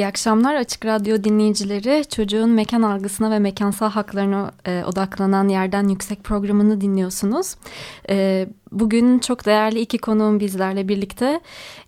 İyi 0.00 0.06
akşamlar 0.06 0.54
Açık 0.54 0.86
Radyo 0.86 1.24
dinleyicileri. 1.24 2.04
Çocuğun 2.08 2.50
mekan 2.50 2.82
algısına 2.82 3.30
ve 3.30 3.38
mekansal 3.38 3.90
haklarına 3.90 4.50
e, 4.66 4.84
odaklanan 4.84 5.48
Yerden 5.48 5.88
Yüksek 5.88 6.24
programını 6.24 6.80
dinliyorsunuz. 6.80 7.54
E, 8.10 8.48
Bugün 8.72 9.18
çok 9.18 9.46
değerli 9.46 9.80
iki 9.80 9.98
konuğum 9.98 10.40
bizlerle 10.40 10.88
birlikte. 10.88 11.40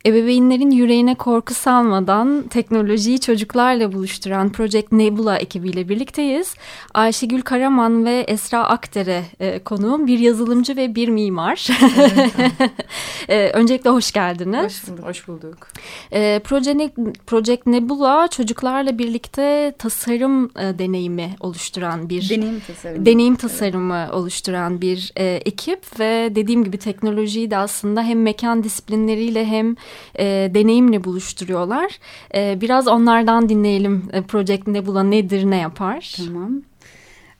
Ebeveynlerin 0.07 0.71
yüreğine 0.71 1.15
korku 1.15 1.55
salmadan 1.55 2.43
teknolojiyi 2.43 3.21
çocuklarla 3.21 3.93
buluşturan 3.93 4.53
Project 4.53 4.93
Nebula 4.93 5.39
ekibiyle 5.39 5.89
birlikteyiz. 5.89 6.55
Ayşegül 6.95 7.43
Karaman 7.43 8.05
ve 8.05 8.25
Esra 8.29 8.65
Akdere 8.65 9.23
e, 9.41 9.59
konuğum. 9.59 10.07
Bir 10.07 10.19
yazılımcı 10.19 10.77
ve 10.77 10.95
bir 10.95 11.09
mimar. 11.09 11.69
e, 13.29 13.49
öncelikle 13.49 13.91
hoş 13.91 14.13
geldiniz. 14.13 14.65
Hoş 14.65 14.89
bulduk. 14.89 15.07
Hoş 15.07 15.29
bulduk. 15.29 15.69
E, 16.13 16.41
Project, 16.45 16.99
Project 17.27 17.67
Nebula 17.67 18.29
çocuklarla 18.29 18.99
birlikte 18.99 19.75
tasarım 19.79 20.45
e, 20.45 20.79
deneyimi 20.79 21.31
oluşturan 21.41 22.09
bir... 22.09 22.31
Deneyim 22.31 22.61
tasarımı. 22.61 23.07
Deneyim 23.07 23.37
tasarımı 23.37 24.05
evet. 24.05 24.15
oluşturan 24.15 24.81
bir 24.81 25.13
e, 25.17 25.25
ekip 25.25 26.01
ve 26.01 26.33
dediğim 26.35 26.65
gibi 26.65 26.72
gibi 26.73 26.79
teknolojiyi 26.79 27.51
de 27.51 27.57
aslında 27.57 28.03
hem 28.03 28.23
mekan 28.23 28.65
disiplinleriyle 28.65 29.47
hem 29.47 29.77
e, 30.19 30.51
deneyimle 30.55 31.05
buluşturuyorlar. 31.05 31.99
E, 32.35 32.61
biraz 32.61 32.89
onlardan 32.89 33.49
dinleyelim 33.49 34.03
e, 34.13 34.23
Project 34.23 34.67
Nebula 34.67 35.03
nedir, 35.03 35.51
ne 35.51 35.57
yapar? 35.57 36.15
Tamam. 36.27 36.63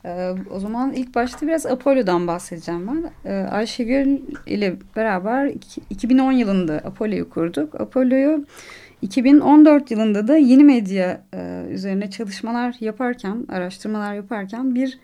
Ee, 0.05 0.33
o 0.51 0.59
zaman 0.59 0.93
ilk 0.93 1.15
başta 1.15 1.47
biraz 1.47 1.65
Apollo'dan 1.65 2.27
bahsedeceğim 2.27 2.87
ben. 2.87 3.11
Ee, 3.25 3.47
Ayşegül 3.51 4.19
ile 4.47 4.75
beraber 4.95 5.51
2010 5.89 6.31
yılında 6.31 6.73
Apollo'yu 6.73 7.29
kurduk. 7.29 7.81
Apollo'yu 7.81 8.45
2014 9.01 9.91
yılında 9.91 10.27
da 10.27 10.37
yeni 10.37 10.63
medya 10.63 11.21
e, 11.33 11.65
üzerine 11.69 12.09
çalışmalar 12.09 12.75
yaparken, 12.79 13.45
araştırmalar 13.49 14.13
yaparken 14.13 14.75
bir 14.75 14.99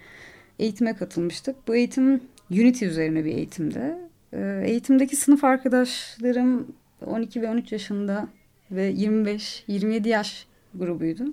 eğitime 0.60 0.96
katılmıştık. 0.96 1.68
Bu 1.68 1.76
eğitim 1.76 2.22
Unity 2.52 2.86
üzerine 2.86 3.26
bir 3.26 3.36
eğitimdi. 3.36 4.09
Ee, 4.34 4.62
eğitimdeki 4.66 5.16
sınıf 5.16 5.44
arkadaşlarım 5.44 6.68
12 7.06 7.42
ve 7.42 7.50
13 7.50 7.72
yaşında 7.72 8.28
ve 8.72 8.92
25-27 8.92 10.08
yaş 10.08 10.48
grubuydu. 10.76 11.24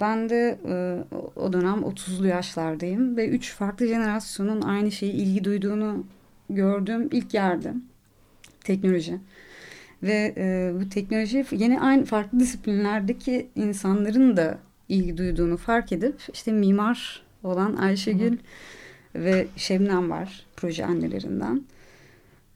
Ben 0.00 0.28
de 0.28 0.58
e, 0.68 1.04
o 1.36 1.52
dönem 1.52 1.78
30'lu 1.78 2.26
yaşlardayım 2.26 3.16
ve 3.16 3.28
üç 3.28 3.54
farklı 3.54 3.86
jenerasyonun 3.86 4.62
aynı 4.62 4.92
şeyi 4.92 5.12
ilgi 5.12 5.44
duyduğunu 5.44 6.04
gördüğüm 6.50 7.08
ilk 7.12 7.34
yerde 7.34 7.74
teknoloji. 8.64 9.20
Ve 10.02 10.34
e, 10.36 10.72
bu 10.80 10.88
teknoloji 10.88 11.44
yeni 11.50 11.80
aynı 11.80 12.04
farklı 12.04 12.40
disiplinlerdeki 12.40 13.48
insanların 13.54 14.36
da 14.36 14.58
ilgi 14.88 15.18
duyduğunu 15.18 15.56
fark 15.56 15.92
edip 15.92 16.20
işte 16.32 16.52
mimar 16.52 17.22
olan 17.42 17.76
Ayşegül 17.76 18.32
Hı. 18.32 18.38
ve 19.14 19.46
Şebnem 19.56 20.10
var 20.10 20.46
proje 20.56 20.86
annelerinden 20.86 21.62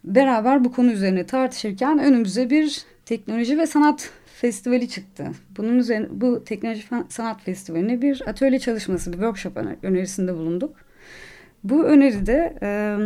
beraber 0.05 0.65
bu 0.65 0.73
konu 0.73 0.93
üzerine 0.93 1.27
tartışırken 1.27 1.99
önümüze 1.99 2.51
bir 2.51 2.83
teknoloji 3.05 3.59
ve 3.59 3.67
sanat 3.67 4.11
festivali 4.27 4.89
çıktı. 4.89 5.27
Bunun 5.57 5.79
üzerine 5.79 6.07
bu 6.11 6.45
teknoloji 6.45 6.85
sanat 7.09 7.43
festivaline 7.43 8.03
bir 8.03 8.23
atölye 8.27 8.59
çalışması, 8.59 9.13
bir 9.13 9.17
workshop 9.17 9.57
önerisinde 9.83 10.35
bulunduk. 10.35 10.77
Bu 11.65 11.85
öneride 11.85 12.59
e, 12.63 12.97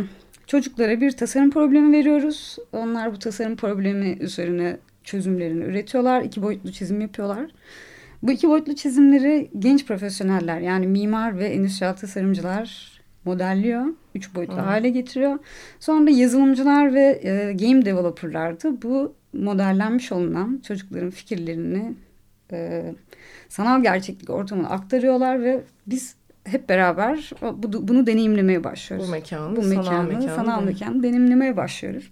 çocuklara 0.47 1.01
bir 1.01 1.11
tasarım 1.11 1.51
problemi 1.51 1.97
veriyoruz. 1.97 2.57
Onlar 2.71 3.13
bu 3.13 3.19
tasarım 3.19 3.55
problemi 3.55 4.17
üzerine 4.19 4.77
çözümlerini 5.03 5.63
üretiyorlar. 5.63 6.21
iki 6.21 6.41
boyutlu 6.41 6.71
çizim 6.71 7.01
yapıyorlar. 7.01 7.51
Bu 8.23 8.31
iki 8.31 8.49
boyutlu 8.49 8.75
çizimleri 8.75 9.49
genç 9.59 9.85
profesyoneller 9.85 10.59
yani 10.59 10.87
mimar 10.87 11.39
ve 11.39 11.45
endüstriyel 11.45 11.95
tasarımcılar 11.95 12.96
modelliyor. 13.27 13.85
Üç 14.15 14.35
boyutlu 14.35 14.57
hmm. 14.57 14.63
hale 14.63 14.89
getiriyor. 14.89 15.39
Sonra 15.79 16.09
yazılımcılar 16.09 16.93
ve 16.93 17.19
e, 17.23 17.53
game 17.53 17.85
developerlar 17.85 18.63
da 18.63 18.81
bu 18.81 19.13
modellenmiş 19.33 20.11
olunan 20.11 20.61
çocukların 20.67 21.09
fikirlerini 21.09 21.93
e, 22.51 22.93
sanal 23.49 23.83
gerçeklik 23.83 24.29
ortamına 24.29 24.69
aktarıyorlar 24.69 25.43
ve 25.43 25.61
biz 25.87 26.15
hep 26.43 26.69
beraber 26.69 27.31
bu, 27.41 27.87
bunu 27.87 28.07
deneyimlemeye 28.07 28.63
başlıyoruz. 28.63 29.07
Bu 29.07 29.11
mekanı, 29.11 29.55
bu 29.55 29.61
mekanı, 29.61 29.85
sanal 29.85 30.05
mekanı, 30.05 30.35
sanal 30.35 30.63
mekanı 30.63 31.03
deneyimlemeye 31.03 31.57
başlıyoruz. 31.57 32.11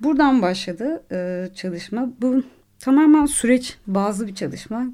Buradan 0.00 0.42
başladı 0.42 1.02
e, 1.12 1.48
çalışma. 1.54 2.08
Bu 2.20 2.42
tamamen 2.78 3.26
süreç 3.26 3.78
bazlı 3.86 4.26
bir 4.26 4.34
çalışma. 4.34 4.86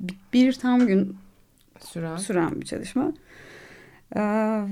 Bir, 0.00 0.16
bir 0.32 0.52
tam 0.52 0.86
gün 0.86 1.16
süren, 1.80 2.16
süren 2.16 2.60
bir 2.60 2.66
çalışma. 2.66 3.12
Ee, 4.16 4.20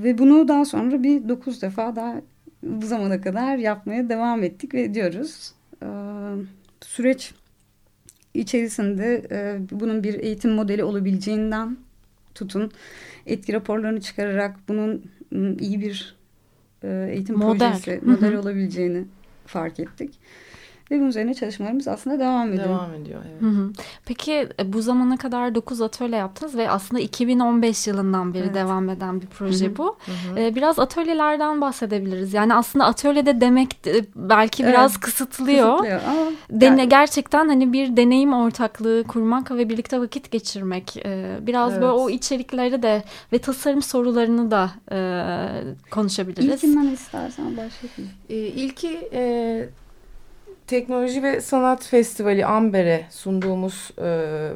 ve 0.03 0.19
bunu 0.19 0.49
daha 0.49 0.65
sonra 0.65 1.03
bir 1.03 1.29
dokuz 1.29 1.63
defa 1.63 1.97
daha 1.97 2.21
bu 2.63 2.87
zamana 2.87 3.21
kadar 3.21 3.57
yapmaya 3.57 4.09
devam 4.09 4.43
ettik 4.43 4.75
ve 4.75 4.83
ediyoruz. 4.83 5.53
Ee, 5.83 5.87
süreç 6.81 7.35
içerisinde 8.35 9.27
e, 9.31 9.59
bunun 9.71 10.03
bir 10.03 10.15
eğitim 10.15 10.51
modeli 10.51 10.85
olabileceğinden 10.85 11.77
tutun 12.35 12.71
etki 13.27 13.53
raporlarını 13.53 14.01
çıkararak 14.01 14.57
bunun 14.69 15.11
iyi 15.61 15.81
bir 15.81 16.17
e, 16.83 17.09
eğitim 17.13 17.37
model. 17.37 17.59
projesi, 17.59 18.01
model 18.05 18.35
olabileceğini 18.35 19.05
fark 19.47 19.81
ettik. 19.81 20.15
Ve 20.91 20.99
bunun 20.99 21.09
üzerine 21.09 21.35
çalışmalarımız 21.35 21.89
aslında 21.89 22.19
devam 22.19 22.53
ediyor. 22.53 22.69
Devam 22.69 22.95
ediyor 22.95 23.21
evet. 23.31 23.43
Hı 23.43 23.47
hı. 23.47 23.73
Peki 24.07 24.49
e, 24.61 24.73
bu 24.73 24.83
zamana 24.83 25.17
kadar 25.17 25.55
9 25.55 25.81
atölye 25.81 26.17
yaptınız 26.17 26.57
ve 26.57 26.71
aslında 26.71 27.03
2015 27.03 27.87
yılından 27.87 28.35
beri 28.35 28.45
evet. 28.45 28.55
devam 28.55 28.89
eden 28.89 29.21
bir 29.21 29.27
proje 29.27 29.67
hı 29.67 29.71
hı. 29.71 29.77
bu. 29.77 29.97
Hı 30.07 30.33
hı. 30.33 30.41
E, 30.41 30.55
biraz 30.55 30.79
atölyelerden 30.79 31.61
bahsedebiliriz. 31.61 32.35
Yani 32.35 32.55
aslında 32.55 32.85
atölyede 32.85 33.41
demek 33.41 33.87
e, 33.87 34.05
belki 34.17 34.67
biraz 34.67 34.93
evet. 34.93 35.01
kısıtlıyor. 35.01 35.71
kısıtlıyor 35.71 36.01
ama 36.09 36.31
Dene, 36.51 36.81
yani... 36.81 36.89
Gerçekten 36.89 37.49
hani 37.49 37.73
bir 37.73 37.97
deneyim 37.97 38.33
ortaklığı 38.33 39.05
kurmak 39.09 39.51
ve 39.51 39.69
birlikte 39.69 40.01
vakit 40.01 40.31
geçirmek. 40.31 40.97
Biraz 41.41 41.73
evet. 41.73 41.83
böyle 41.83 41.93
o 41.93 42.11
içerikleri 42.11 42.83
de 42.83 43.03
ve 43.33 43.39
tasarım 43.39 43.83
sorularını 43.83 44.51
da 44.51 44.71
konuşabiliriz. 45.91 46.65
İlkinden 46.65 46.87
istersen 46.87 47.47
başlayayım. 47.47 48.13
Ee, 48.31 48.35
ilki 48.37 49.09
e, 49.13 49.69
Teknoloji 50.69 51.23
ve 51.23 51.41
Sanat 51.41 51.87
Festivali 51.87 52.47
Amber'e 52.47 53.07
sunduğumuz 53.11 53.91
e, 53.99 54.51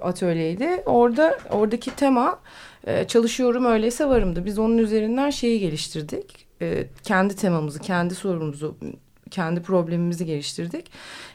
atölyeydi. 0.00 0.82
Orada 0.86 1.38
oradaki 1.50 1.96
tema 1.96 2.40
e, 2.86 3.04
çalışıyorum 3.06 3.64
öyleyse 3.64 4.06
varımdı. 4.06 4.44
Biz 4.44 4.58
onun 4.58 4.78
üzerinden 4.78 5.30
şeyi 5.30 5.60
geliştirdik. 5.60 6.46
E, 6.62 6.86
kendi 7.02 7.36
temamızı, 7.36 7.78
kendi 7.78 8.14
sorunumuzu, 8.14 8.76
kendi 9.30 9.62
problemimizi 9.62 10.26
geliştirdik. 10.26 10.90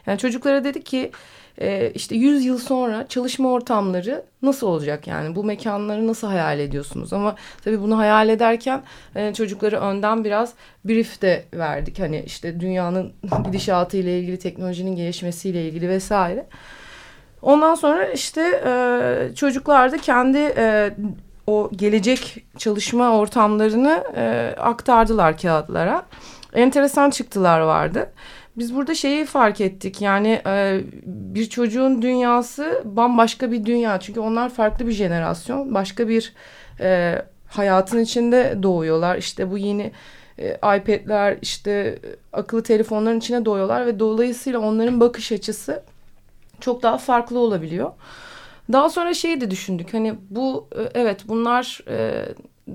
Yani 0.06 0.18
çocuklara 0.18 0.64
dedik 0.64 0.86
ki 0.86 1.12
e, 1.60 1.90
işte 1.94 2.16
100 2.16 2.44
yıl 2.44 2.58
sonra 2.58 3.06
çalışma 3.08 3.52
ortamları 3.52 4.24
nasıl 4.42 4.66
olacak 4.66 5.06
yani 5.06 5.36
bu 5.36 5.44
mekanları 5.44 6.06
nasıl 6.06 6.26
hayal 6.26 6.58
ediyorsunuz 6.58 7.12
ama 7.12 7.36
tabii 7.64 7.80
bunu 7.80 7.98
hayal 7.98 8.28
ederken 8.28 8.82
e, 9.14 9.34
çocukları 9.34 9.80
önden 9.80 10.24
biraz 10.24 10.52
brief 10.84 11.22
de 11.22 11.44
verdik 11.54 11.98
hani 11.98 12.22
işte 12.26 12.60
dünyanın 12.60 13.12
gidişatı 13.44 13.96
ile 13.96 14.20
ilgili 14.20 14.38
teknolojinin 14.38 14.96
gelişmesiyle 14.96 15.68
ilgili 15.68 15.88
vesaire. 15.88 16.46
Ondan 17.42 17.74
sonra 17.74 18.04
işte 18.06 18.62
e, 18.66 19.34
çocuklar 19.34 19.92
da 19.92 19.98
kendi 19.98 20.38
e, 20.38 20.94
o 21.46 21.70
gelecek 21.76 22.44
çalışma 22.58 23.18
ortamlarını 23.18 24.04
e, 24.16 24.54
aktardılar 24.58 25.38
kağıtlara. 25.38 26.06
Enteresan 26.56 27.10
çıktılar 27.10 27.60
vardı. 27.60 28.12
Biz 28.58 28.74
burada 28.74 28.94
şeyi 28.94 29.24
fark 29.24 29.60
ettik 29.60 30.00
yani 30.00 30.42
e, 30.46 30.80
bir 31.06 31.48
çocuğun 31.48 32.02
dünyası 32.02 32.82
bambaşka 32.84 33.52
bir 33.52 33.64
dünya. 33.64 34.00
Çünkü 34.00 34.20
onlar 34.20 34.48
farklı 34.48 34.86
bir 34.86 34.92
jenerasyon. 34.92 35.74
Başka 35.74 36.08
bir 36.08 36.34
e, 36.80 37.22
hayatın 37.48 38.00
içinde 38.00 38.58
doğuyorlar. 38.62 39.16
İşte 39.16 39.50
bu 39.50 39.58
yeni 39.58 39.92
e, 40.38 40.54
iPad'ler 40.54 41.38
işte 41.42 41.98
akıllı 42.32 42.62
telefonların 42.62 43.18
içine 43.18 43.44
doğuyorlar 43.44 43.86
ve 43.86 43.98
dolayısıyla 43.98 44.60
onların 44.60 45.00
bakış 45.00 45.32
açısı 45.32 45.82
çok 46.60 46.82
daha 46.82 46.98
farklı 46.98 47.38
olabiliyor. 47.38 47.92
Daha 48.72 48.90
sonra 48.90 49.14
şeyi 49.14 49.40
de 49.40 49.50
düşündük. 49.50 49.94
Hani 49.94 50.14
bu 50.30 50.68
evet 50.94 51.20
bunlar 51.28 51.80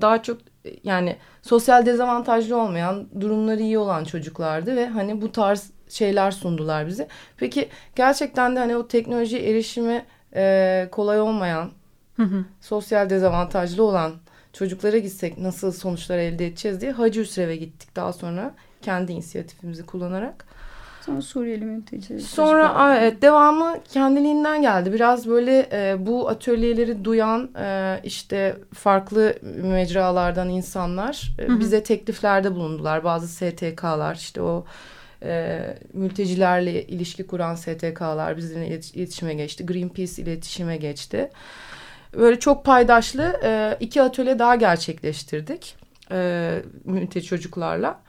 daha 0.00 0.22
çok 0.22 0.38
yani 0.84 1.16
sosyal 1.42 1.86
dezavantajlı 1.86 2.56
olmayan, 2.56 3.06
durumları 3.20 3.62
iyi 3.62 3.78
olan 3.78 4.04
çocuklardı 4.04 4.76
ve 4.76 4.86
hani 4.86 5.22
bu 5.22 5.32
tarz 5.32 5.70
şeyler 5.88 6.30
sundular 6.30 6.86
bize. 6.86 7.08
Peki 7.36 7.68
gerçekten 7.96 8.56
de 8.56 8.58
hani 8.58 8.76
o 8.76 8.88
teknoloji 8.88 9.38
erişimi 9.38 10.04
e, 10.34 10.88
kolay 10.92 11.20
olmayan, 11.20 11.70
hı 12.16 12.22
hı. 12.22 12.44
sosyal 12.60 13.10
dezavantajlı 13.10 13.82
olan 13.82 14.12
çocuklara 14.52 14.98
gitsek 14.98 15.38
nasıl 15.38 15.72
sonuçlar 15.72 16.18
elde 16.18 16.46
edeceğiz 16.46 16.80
diye 16.80 16.92
Hacı 16.92 17.20
Üsrev'e 17.20 17.56
gittik 17.56 17.96
daha 17.96 18.12
sonra 18.12 18.54
kendi 18.82 19.12
inisiyatifimizi 19.12 19.86
kullanarak. 19.86 20.46
Sonra 21.06 21.22
Suriyeli 21.22 21.64
mülteci. 21.64 22.20
Sonra 22.20 22.96
evet 23.00 23.22
devamı 23.22 23.76
kendiliğinden 23.92 24.62
geldi. 24.62 24.92
Biraz 24.92 25.28
böyle 25.28 25.68
e, 25.72 26.06
bu 26.06 26.28
atölyeleri 26.28 27.04
duyan 27.04 27.50
e, 27.58 28.00
işte 28.04 28.56
farklı 28.74 29.34
mecralardan 29.62 30.48
insanlar 30.48 31.34
e, 31.38 31.48
hı 31.48 31.52
hı. 31.52 31.60
bize 31.60 31.82
tekliflerde 31.82 32.54
bulundular. 32.54 33.04
Bazı 33.04 33.28
STK'lar 33.28 34.14
işte 34.14 34.42
o 34.42 34.64
e, 35.22 35.60
mültecilerle 35.92 36.86
ilişki 36.86 37.26
kuran 37.26 37.54
STK'lar 37.54 38.36
bizimle 38.36 38.66
iletişime 38.68 39.34
geçti. 39.34 39.66
Greenpeace 39.66 40.22
iletişime 40.22 40.76
geçti. 40.76 41.30
Böyle 42.16 42.38
çok 42.38 42.64
paydaşlı 42.64 43.40
e, 43.44 43.76
iki 43.80 44.02
atölye 44.02 44.38
daha 44.38 44.54
gerçekleştirdik 44.54 45.76
e, 46.10 46.58
mülteci 46.84 47.26
çocuklarla. 47.26 48.00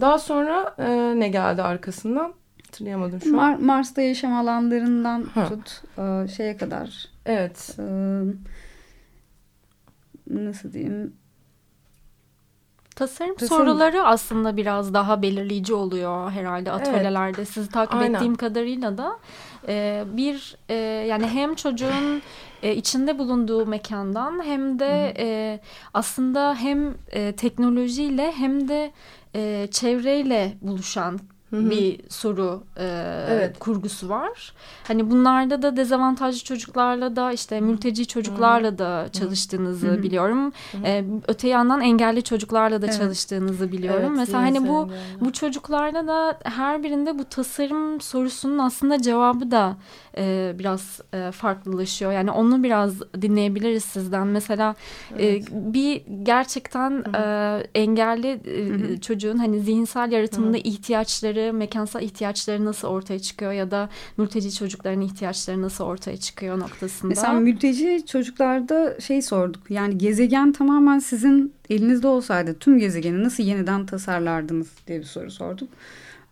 Daha 0.00 0.18
sonra 0.18 0.74
e, 0.78 1.20
ne 1.20 1.28
geldi 1.28 1.62
arkasından? 1.62 2.32
Hatırlayamadım 2.66 3.20
şu 3.20 3.36
Mar 3.36 3.52
an. 3.52 3.64
Mars'ta 3.64 4.02
yaşam 4.02 4.34
alanlarından 4.34 5.22
ha. 5.22 5.48
tut 5.48 5.82
e, 5.98 6.28
şeye 6.28 6.56
kadar. 6.56 7.08
Evet. 7.26 7.76
E, 7.78 7.84
nasıl 10.30 10.72
diyeyim? 10.72 11.20
Tasarım, 12.96 13.34
Tasarım 13.34 13.58
soruları 13.66 14.02
aslında 14.02 14.56
biraz 14.56 14.94
daha 14.94 15.22
belirleyici 15.22 15.74
oluyor 15.74 16.30
herhalde 16.30 16.72
atölyelerde. 16.72 17.36
Evet. 17.38 17.48
Sizi 17.48 17.68
takip 17.68 17.94
Aynen. 17.94 18.14
ettiğim 18.14 18.34
kadarıyla 18.34 18.98
da 18.98 19.18
e, 19.68 20.04
bir 20.12 20.56
e, 20.68 20.74
yani 21.08 21.26
hem 21.26 21.54
çocuğun 21.54 22.22
e, 22.62 22.74
içinde 22.74 23.18
bulunduğu 23.18 23.66
mekandan 23.66 24.44
hem 24.44 24.78
de 24.78 25.14
e, 25.18 25.60
aslında 25.94 26.54
hem 26.54 26.94
e, 27.12 27.32
teknolojiyle 27.32 28.32
hem 28.32 28.68
de 28.68 28.92
e, 29.34 29.68
çevreyle 29.70 30.58
buluşan 30.60 31.20
Hı-hı. 31.50 31.70
bir 31.70 32.00
soru 32.08 32.62
e, 32.76 32.84
evet. 33.30 33.58
kurgusu 33.58 34.08
var. 34.08 34.52
Hani 34.84 35.10
bunlarda 35.10 35.62
da 35.62 35.76
dezavantajlı 35.76 36.44
çocuklarla 36.44 37.16
da 37.16 37.32
işte 37.32 37.60
mülteci 37.60 38.06
çocuklarla 38.06 38.68
Hı-hı. 38.68 38.78
da 38.78 39.08
çalıştığınızı 39.12 39.86
Hı-hı. 39.86 40.02
biliyorum. 40.02 40.52
Hı-hı. 40.72 40.86
E, 40.86 41.04
öte 41.28 41.48
yandan 41.48 41.80
engelli 41.80 42.22
çocuklarla 42.22 42.82
da 42.82 42.86
evet. 42.86 42.98
çalıştığınızı 42.98 43.72
biliyorum. 43.72 44.06
Evet, 44.06 44.16
Mesela 44.16 44.42
hani 44.42 44.68
bu 44.68 44.90
bu 45.20 45.32
çocuklarda 45.32 46.06
da 46.06 46.38
her 46.44 46.82
birinde 46.82 47.18
bu 47.18 47.24
tasarım 47.24 48.00
sorusunun 48.00 48.58
aslında 48.58 49.02
cevabı 49.02 49.50
da 49.50 49.76
e, 50.16 50.54
biraz 50.58 51.00
e, 51.14 51.30
farklılaşıyor. 51.30 52.12
Yani 52.12 52.30
onu 52.30 52.62
biraz 52.62 53.00
dinleyebiliriz 53.22 53.84
sizden. 53.84 54.26
Mesela 54.26 54.74
e, 55.18 55.26
evet. 55.26 55.48
e, 55.48 55.74
bir 55.74 56.02
gerçekten 56.22 57.04
e, 57.14 57.22
engelli 57.74 58.40
e, 58.44 59.00
çocuğun 59.00 59.38
hani 59.38 59.60
zihinsel 59.60 60.12
yaratımında 60.12 60.56
Hı-hı. 60.56 60.68
ihtiyaçları, 60.68 61.39
mekansal 61.52 62.02
ihtiyaçları 62.02 62.64
nasıl 62.64 62.88
ortaya 62.88 63.18
çıkıyor 63.18 63.52
ya 63.52 63.70
da 63.70 63.88
mülteci 64.16 64.54
çocukların 64.54 65.00
ihtiyaçları 65.00 65.62
nasıl 65.62 65.84
ortaya 65.84 66.16
çıkıyor 66.16 66.58
noktasında. 66.58 67.08
Mesela 67.08 67.32
mülteci 67.32 68.06
çocuklarda 68.06 69.00
şey 69.00 69.22
sorduk. 69.22 69.70
Yani 69.70 69.98
gezegen 69.98 70.52
tamamen 70.52 70.98
sizin 70.98 71.52
elinizde 71.70 72.06
olsaydı 72.06 72.58
tüm 72.58 72.78
gezegeni 72.78 73.24
nasıl 73.24 73.42
yeniden 73.42 73.86
tasarlardınız 73.86 74.68
diye 74.86 74.98
bir 74.98 75.04
soru 75.04 75.30
sorduk. 75.30 75.68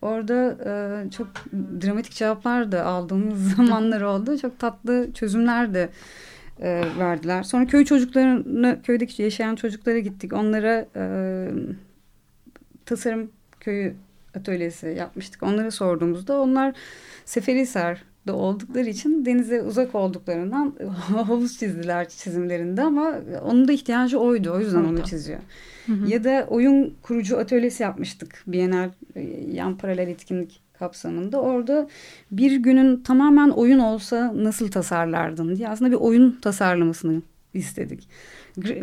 Orada 0.02 0.56
e, 0.64 1.10
çok 1.10 1.28
dramatik 1.82 2.12
cevaplar 2.12 2.72
da 2.72 2.84
aldığımız 2.84 3.54
zamanlar 3.56 4.00
oldu. 4.00 4.38
Çok 4.38 4.58
tatlı 4.58 5.08
çözümler 5.14 5.74
de 5.74 5.88
e, 6.60 6.82
verdiler. 6.98 7.42
Sonra 7.42 7.66
köy 7.66 7.84
çocuklarını, 7.84 8.80
köydeki 8.82 9.22
yaşayan 9.22 9.54
çocuklara 9.54 9.98
gittik. 9.98 10.32
Onlara 10.32 10.86
e, 10.96 11.04
tasarım 12.86 13.30
köyü 13.60 13.94
atölyesi 14.38 14.86
yapmıştık. 14.98 15.42
Onlara 15.42 15.70
sorduğumuzda 15.70 16.40
onlar 16.40 16.74
Seferihisar'da 17.24 18.34
oldukları 18.34 18.88
için 18.88 19.24
denize 19.24 19.62
uzak 19.62 19.94
olduklarından 19.94 20.74
havuz 21.26 21.58
çizdiler 21.58 22.08
çizimlerinde 22.08 22.82
ama 22.82 23.14
onun 23.44 23.68
da 23.68 23.72
ihtiyacı 23.72 24.18
oydu. 24.18 24.52
O 24.52 24.60
yüzden 24.60 24.84
onu 24.84 25.04
çiziyor. 25.04 25.40
Hı 25.86 25.92
hı. 25.92 26.10
Ya 26.10 26.24
da 26.24 26.46
oyun 26.48 26.94
kurucu 27.02 27.38
atölyesi 27.38 27.82
yapmıştık. 27.82 28.42
Bienal 28.46 28.90
yan 29.52 29.78
paralel 29.78 30.08
etkinlik 30.08 30.60
kapsamında. 30.78 31.40
Orada 31.40 31.88
bir 32.30 32.56
günün 32.56 33.02
tamamen 33.02 33.48
oyun 33.48 33.78
olsa 33.78 34.32
nasıl 34.36 34.70
tasarlardın 34.70 35.56
diye 35.56 35.68
aslında 35.68 35.90
bir 35.90 35.96
oyun 35.96 36.38
tasarlamasını 36.42 37.22
istedik. 37.54 38.08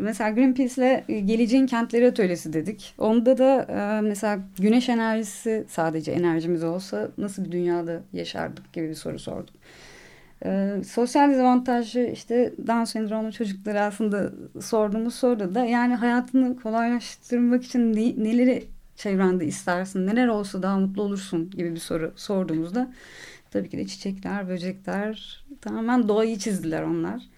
Mesela 0.01 0.29
Greenpeace'le 0.29 1.03
e, 1.09 1.19
geleceğin 1.19 1.67
kentleri 1.67 2.07
atölyesi 2.07 2.53
dedik. 2.53 2.93
Onda 2.97 3.37
da 3.37 3.67
e, 3.69 4.01
mesela 4.01 4.39
güneş 4.59 4.89
enerjisi 4.89 5.65
sadece 5.69 6.11
enerjimiz 6.11 6.63
olsa 6.63 7.11
nasıl 7.17 7.45
bir 7.45 7.51
dünyada 7.51 8.01
yaşardık 8.13 8.73
gibi 8.73 8.89
bir 8.89 8.93
soru 8.93 9.19
sorduk. 9.19 9.55
E, 10.45 10.71
sosyal 10.87 11.31
dezavantajlı 11.31 12.07
işte 12.07 12.53
Down 12.67 12.83
sendromlu 12.83 13.31
çocuklara 13.31 13.83
aslında 13.83 14.31
sorduğumuz 14.61 15.15
soruda 15.15 15.55
da 15.55 15.65
yani 15.65 15.95
hayatını 15.95 16.59
kolaylaştırmak 16.59 17.63
için 17.63 17.93
ne, 17.93 18.23
neleri 18.23 18.67
çevrende 18.95 19.45
istersin, 19.45 20.07
neler 20.07 20.27
olsa 20.27 20.63
daha 20.63 20.79
mutlu 20.79 21.01
olursun 21.01 21.49
gibi 21.49 21.71
bir 21.71 21.79
soru 21.79 22.13
sorduğumuzda 22.15 22.91
tabii 23.51 23.69
ki 23.69 23.77
de 23.77 23.87
çiçekler, 23.87 24.49
böcekler 24.49 25.45
tamamen 25.61 26.07
doğayı 26.07 26.37
çizdiler 26.37 26.81
onlar. 26.81 27.34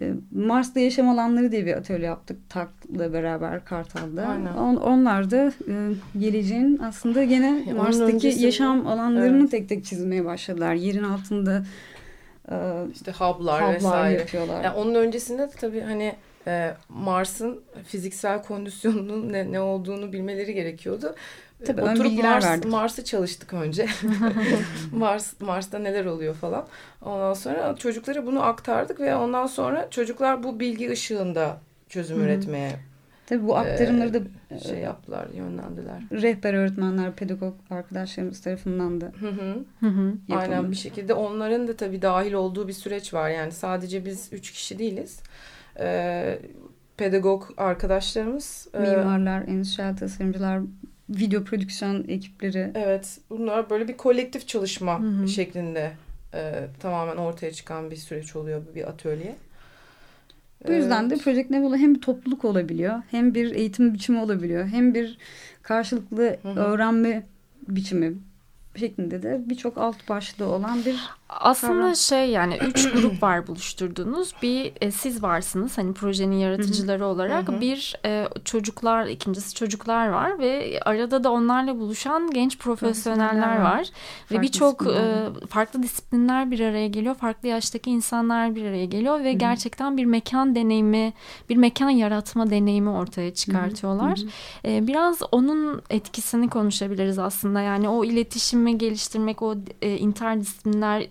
Ee, 0.00 0.12
Mars'ta 0.30 0.80
yaşam 0.80 1.08
alanları 1.08 1.52
diye 1.52 1.66
bir 1.66 1.76
atölye 1.76 2.06
yaptık 2.06 2.36
TAK'la 2.48 3.12
beraber 3.12 3.64
Kartal'da. 3.64 4.26
Aynen. 4.26 4.52
On, 4.52 4.76
onlar 4.76 5.30
da 5.30 5.52
e, 5.68 5.74
geleceğin 6.18 6.78
aslında 6.78 7.24
gene 7.24 7.64
ya 7.68 7.74
Mars'taki 7.74 8.14
öncesi, 8.14 8.44
yaşam 8.44 8.86
alanlarını 8.86 9.40
evet. 9.40 9.50
tek 9.50 9.68
tek 9.68 9.84
çizmeye 9.84 10.24
başladılar. 10.24 10.74
Yerin 10.74 11.04
altında 11.04 11.64
e, 12.50 12.56
işte 12.92 13.12
hub'lar, 13.12 13.62
hub'lar 13.62 13.74
vesaire. 13.74 14.18
yapıyorlar. 14.18 14.64
Yani 14.64 14.76
onun 14.76 14.94
öncesinde 14.94 15.42
de 15.42 15.50
tabii 15.60 15.80
hani 15.80 16.14
e, 16.46 16.74
Mars'ın 16.88 17.60
fiziksel 17.86 18.42
kondisyonunun 18.42 19.32
ne, 19.32 19.52
ne 19.52 19.60
olduğunu 19.60 20.12
bilmeleri 20.12 20.54
gerekiyordu. 20.54 21.14
Tabii 21.66 21.82
Oturup 21.82 22.22
Mars, 22.22 22.64
Mars'ı 22.64 23.04
çalıştık 23.04 23.54
önce. 23.54 23.86
Mars 24.92 25.40
Mars'ta 25.40 25.78
neler 25.78 26.04
oluyor 26.04 26.34
falan. 26.34 26.66
Ondan 27.02 27.34
sonra 27.34 27.76
çocuklara 27.76 28.26
bunu 28.26 28.42
aktardık 28.42 29.00
ve 29.00 29.16
ondan 29.16 29.46
sonra 29.46 29.90
çocuklar 29.90 30.42
bu 30.42 30.60
bilgi 30.60 30.90
ışığında 30.90 31.60
çözüm 31.88 32.16
Hı-hı. 32.16 32.24
üretmeye 32.24 32.72
Tabii 33.30 33.46
bu 33.46 33.56
aktarımları 33.56 34.14
da 34.14 34.18
e, 34.50 34.58
şey 34.58 34.78
yaptılar, 34.78 35.28
yönlendiler. 35.34 36.02
Rehber 36.12 36.54
öğretmenler, 36.54 37.12
pedagog 37.12 37.54
arkadaşlarımız 37.70 38.40
tarafından 38.40 39.00
da 39.00 39.12
hı 39.20 39.28
hı. 39.86 40.14
Aynen 40.30 40.70
bir 40.70 40.76
şekilde 40.76 41.14
onların 41.14 41.68
da 41.68 41.76
tabii 41.76 42.02
dahil 42.02 42.32
olduğu 42.32 42.68
bir 42.68 42.72
süreç 42.72 43.14
var. 43.14 43.30
Yani 43.30 43.52
sadece 43.52 44.04
biz 44.04 44.32
üç 44.32 44.52
kişi 44.52 44.78
değiliz. 44.78 45.20
Ee, 45.78 46.38
pedagog 46.96 47.44
arkadaşlarımız. 47.56 48.68
E, 48.74 48.78
Mimarlar, 48.78 49.40
e, 49.40 49.44
endüstriyel 49.44 49.96
tasarımcılar, 49.96 50.60
video 51.10 51.44
prodüksiyon 51.44 52.04
ekipleri. 52.08 52.70
Evet 52.74 53.18
bunlar 53.30 53.70
böyle 53.70 53.88
bir 53.88 53.96
kolektif 53.96 54.48
çalışma 54.48 55.00
hı 55.00 55.06
hı. 55.06 55.28
şeklinde 55.28 55.92
e, 56.34 56.66
tamamen 56.80 57.16
ortaya 57.16 57.52
çıkan 57.52 57.90
bir 57.90 57.96
süreç 57.96 58.36
oluyor 58.36 58.62
bir 58.74 58.88
atölye. 58.88 59.36
Bu 60.68 60.72
yüzden 60.72 61.02
evet. 61.02 61.18
de 61.18 61.22
Project 61.22 61.50
Nebula 61.50 61.76
hem 61.76 61.94
bir 61.94 62.00
topluluk 62.00 62.44
olabiliyor 62.44 63.02
hem 63.10 63.34
bir 63.34 63.54
eğitim 63.54 63.94
biçimi 63.94 64.20
olabiliyor 64.20 64.66
hem 64.66 64.94
bir 64.94 65.18
karşılıklı 65.62 66.36
hı 66.42 66.48
hı. 66.48 66.60
öğrenme 66.60 67.26
biçimi 67.68 68.14
şeklinde 68.76 69.22
de 69.22 69.40
birçok 69.46 69.78
alt 69.78 70.08
başlığı 70.08 70.46
olan 70.46 70.84
bir 70.84 71.00
aslında 71.30 71.80
kavram. 71.80 71.96
şey 71.96 72.30
yani 72.30 72.58
üç 72.66 72.90
grup 72.92 73.22
var 73.22 73.46
buluşturduğunuz. 73.46 74.34
Bir 74.42 74.72
e, 74.80 74.90
siz 74.90 75.22
varsınız 75.22 75.78
hani 75.78 75.94
projenin 75.94 76.36
yaratıcıları 76.36 77.06
olarak. 77.06 77.60
Bir 77.60 77.96
e, 78.04 78.28
çocuklar 78.44 79.06
ikincisi 79.06 79.54
çocuklar 79.54 80.08
var 80.08 80.38
ve 80.38 80.80
arada 80.84 81.24
da 81.24 81.32
onlarla 81.32 81.78
buluşan 81.78 82.30
genç 82.30 82.58
profesyoneller 82.58 83.60
var, 83.60 83.64
var. 83.64 83.86
ve 84.30 84.42
birçok 84.42 84.86
e, 84.86 85.26
farklı 85.48 85.82
disiplinler 85.82 86.50
bir 86.50 86.60
araya 86.60 86.88
geliyor 86.88 87.14
farklı 87.14 87.48
yaştaki 87.48 87.90
insanlar 87.90 88.54
bir 88.54 88.64
araya 88.64 88.84
geliyor 88.84 89.20
ve 89.20 89.30
Hı-hı. 89.30 89.38
gerçekten 89.38 89.96
bir 89.96 90.04
mekan 90.04 90.54
deneyimi 90.54 91.12
bir 91.48 91.56
mekan 91.56 91.90
yaratma 91.90 92.50
deneyimi 92.50 92.90
ortaya 92.90 93.34
çıkartıyorlar. 93.34 94.20
E, 94.64 94.86
biraz 94.86 95.18
onun 95.32 95.82
etkisini 95.90 96.48
konuşabiliriz 96.48 97.18
aslında. 97.18 97.60
Yani 97.60 97.88
o 97.88 98.04
iletişimi 98.04 98.78
geliştirmek 98.78 99.42
o 99.42 99.54
e, 99.82 99.96
interdisipliner 99.96 101.06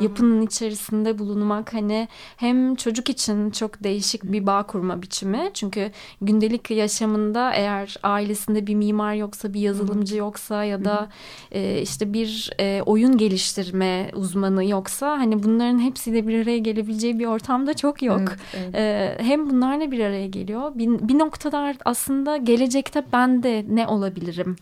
yapının 0.00 0.42
içerisinde 0.42 1.18
bulunmak 1.18 1.74
hani 1.74 2.08
hem 2.36 2.74
çocuk 2.74 3.10
için 3.10 3.50
çok 3.50 3.84
değişik 3.84 4.22
bir 4.24 4.46
bağ 4.46 4.62
kurma 4.62 5.02
biçimi. 5.02 5.50
Çünkü 5.54 5.90
gündelik 6.20 6.70
yaşamında 6.70 7.52
eğer 7.52 7.96
ailesinde 8.02 8.66
bir 8.66 8.74
mimar 8.74 9.14
yoksa 9.14 9.54
bir 9.54 9.60
yazılımcı 9.60 10.16
yoksa 10.16 10.64
ya 10.64 10.84
da 10.84 11.08
e, 11.52 11.80
işte 11.82 12.12
bir 12.12 12.50
e, 12.60 12.82
oyun 12.86 13.16
geliştirme 13.16 14.10
uzmanı 14.14 14.64
yoksa 14.64 15.18
hani 15.18 15.42
bunların 15.42 15.78
hepsiyle 15.78 16.26
bir 16.26 16.42
araya 16.42 16.58
gelebileceği 16.58 17.18
bir 17.18 17.26
ortamda 17.26 17.74
çok 17.74 18.02
yok. 18.02 18.20
Evet, 18.20 18.70
evet. 18.74 18.74
E, 18.74 19.24
hem 19.24 19.50
bunlarla 19.50 19.90
bir 19.90 20.00
araya 20.00 20.26
geliyor. 20.26 20.72
Bir, 20.74 21.08
bir 21.08 21.18
noktada 21.18 21.74
aslında 21.84 22.36
gelecekte 22.36 23.04
ben 23.12 23.42
de 23.42 23.64
ne 23.68 23.86
olabilirim? 23.86 24.56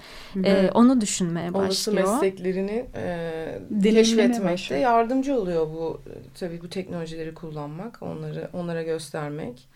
E, 0.45 0.71
onu 0.75 1.01
düşünmeye 1.01 1.55
başlıyor. 1.55 1.67
Olası 1.67 1.93
mesleklerini 1.93 2.87
e, 2.97 3.93
keşfetmekte 4.03 4.77
yardımcı 4.93 5.35
oluyor 5.35 5.67
bu 5.67 6.01
tabii 6.35 6.63
bu 6.63 6.69
teknolojileri 6.69 7.35
kullanmak, 7.35 8.03
onları 8.03 8.49
onlara 8.53 8.83
göstermek. 8.83 9.69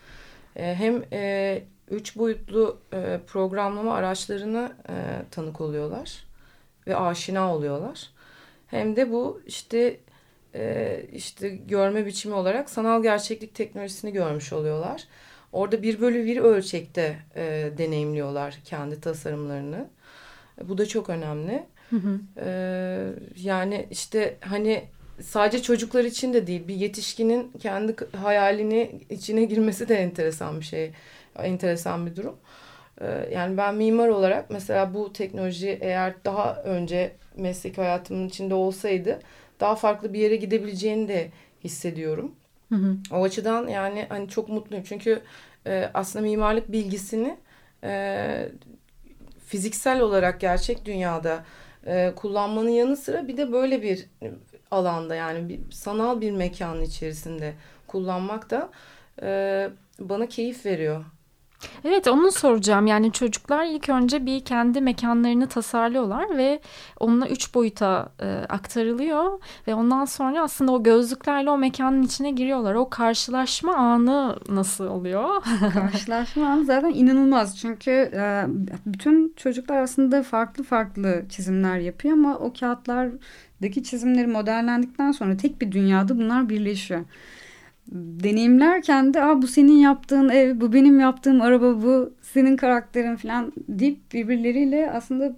E, 0.55 0.75
hem 0.75 1.03
e, 1.13 1.63
üç 1.91 2.17
boyutlu 2.17 2.77
e, 2.93 3.19
programlama 3.27 3.93
araçlarına 3.93 4.71
e, 4.89 4.95
tanık 5.31 5.61
oluyorlar 5.61 6.23
ve 6.87 6.95
aşina 6.95 7.55
oluyorlar. 7.55 8.09
Hem 8.67 8.95
de 8.95 9.11
bu 9.11 9.41
işte 9.47 9.99
e, 10.55 11.01
işte 11.13 11.49
görme 11.49 12.05
biçimi 12.05 12.35
olarak 12.35 12.69
sanal 12.69 13.03
gerçeklik 13.03 13.55
teknolojisini 13.55 14.13
görmüş 14.13 14.53
oluyorlar. 14.53 15.03
Orada 15.51 15.81
bir 15.81 16.01
bölü 16.01 16.25
bir 16.25 16.37
ölçekte 16.37 17.17
e, 17.35 17.71
deneyimliyorlar 17.77 18.59
kendi 18.65 19.01
tasarımlarını. 19.01 19.87
Bu 20.63 20.77
da 20.77 20.85
çok 20.85 21.09
önemli. 21.09 21.65
Hı 21.89 21.95
hı. 21.95 22.19
E, 22.37 22.49
yani 23.35 23.87
işte 23.91 24.37
hani 24.41 24.83
sadece 25.21 25.61
çocuklar 25.61 26.03
için 26.03 26.33
de 26.33 26.47
değil 26.47 26.67
bir 26.67 26.75
yetişkinin 26.75 27.51
kendi 27.59 27.95
hayalini 28.17 29.01
içine 29.09 29.43
girmesi 29.43 29.89
de 29.89 29.95
enteresan 29.95 30.59
bir 30.59 30.65
şey. 30.65 30.91
Enteresan 31.39 32.05
bir 32.05 32.15
durum. 32.15 32.35
E, 33.01 33.29
yani 33.33 33.57
ben 33.57 33.75
mimar 33.75 34.07
olarak 34.07 34.49
mesela 34.49 34.93
bu 34.93 35.13
teknoloji 35.13 35.77
eğer 35.81 36.13
daha 36.25 36.55
önce 36.63 37.11
meslek 37.35 37.77
hayatımın 37.77 38.27
içinde 38.27 38.53
olsaydı 38.53 39.19
daha 39.59 39.75
farklı 39.75 40.13
bir 40.13 40.19
yere 40.19 40.35
gidebileceğini 40.35 41.07
de 41.07 41.31
hissediyorum. 41.63 42.31
Hı 42.69 42.75
hı. 42.75 42.97
O 43.11 43.23
açıdan 43.23 43.67
yani 43.67 44.05
hani 44.09 44.29
çok 44.29 44.49
mutluyum. 44.49 44.83
Çünkü 44.87 45.21
e, 45.67 45.89
aslında 45.93 46.23
mimarlık 46.23 46.71
bilgisini 46.71 47.37
e, 47.83 48.49
fiziksel 49.47 50.01
olarak 50.01 50.39
gerçek 50.39 50.85
dünyada 50.85 51.43
e, 51.85 52.13
kullanmanın 52.15 52.69
yanı 52.69 52.97
sıra 52.97 53.27
bir 53.27 53.37
de 53.37 53.51
böyle 53.51 53.81
bir 53.81 54.05
alanda 54.71 55.15
yani 55.15 55.49
bir 55.49 55.71
sanal 55.71 56.21
bir 56.21 56.31
mekanın 56.31 56.81
içerisinde 56.81 57.53
kullanmak 57.87 58.49
da 58.49 58.69
e, 59.21 59.69
bana 59.99 60.25
keyif 60.25 60.65
veriyor. 60.65 61.05
Evet 61.83 62.07
onu 62.07 62.31
soracağım. 62.31 62.87
Yani 62.87 63.11
çocuklar 63.11 63.65
ilk 63.65 63.89
önce 63.89 64.25
bir 64.25 64.45
kendi 64.45 64.81
mekanlarını 64.81 65.47
tasarlıyorlar 65.47 66.37
ve 66.37 66.59
onunla 66.99 67.27
üç 67.27 67.55
boyuta 67.55 68.09
e, 68.21 68.25
aktarılıyor 68.49 69.39
ve 69.67 69.75
ondan 69.75 70.05
sonra 70.05 70.43
aslında 70.43 70.71
o 70.71 70.83
gözlüklerle 70.83 71.49
o 71.49 71.57
mekanın 71.57 72.03
içine 72.03 72.31
giriyorlar. 72.31 72.73
O 72.73 72.89
karşılaşma 72.89 73.75
anı 73.75 74.39
nasıl 74.49 74.87
oluyor? 74.87 75.43
karşılaşma 75.73 76.47
anı 76.47 76.65
zaten 76.65 76.93
inanılmaz. 76.93 77.59
Çünkü 77.59 77.91
e, 77.91 78.45
bütün 78.85 79.33
çocuklar 79.37 79.77
aslında 79.77 80.23
farklı 80.23 80.63
farklı 80.63 81.25
çizimler 81.29 81.77
yapıyor 81.77 82.13
ama 82.13 82.37
o 82.37 82.53
kağıtlardaki 83.57 83.83
çizimleri 83.83 84.27
modellendikten 84.27 85.11
sonra 85.11 85.37
tek 85.37 85.61
bir 85.61 85.71
dünyada 85.71 86.17
bunlar 86.17 86.49
birleşiyor 86.49 87.05
deneyimlerken 87.91 89.13
de 89.13 89.21
Aa, 89.21 89.41
bu 89.41 89.47
senin 89.47 89.77
yaptığın 89.77 90.29
ev, 90.29 90.59
bu 90.59 90.73
benim 90.73 90.99
yaptığım 90.99 91.41
araba, 91.41 91.81
bu 91.81 92.13
senin 92.21 92.57
karakterin 92.57 93.15
falan 93.15 93.53
deyip 93.67 93.97
birbirleriyle 94.13 94.91
aslında 94.91 95.35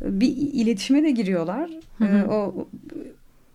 bir 0.00 0.36
iletişime 0.36 1.02
de 1.02 1.10
giriyorlar. 1.10 1.70
Hı 1.98 2.04
hı. 2.04 2.16
Ee, 2.16 2.24
o 2.24 2.68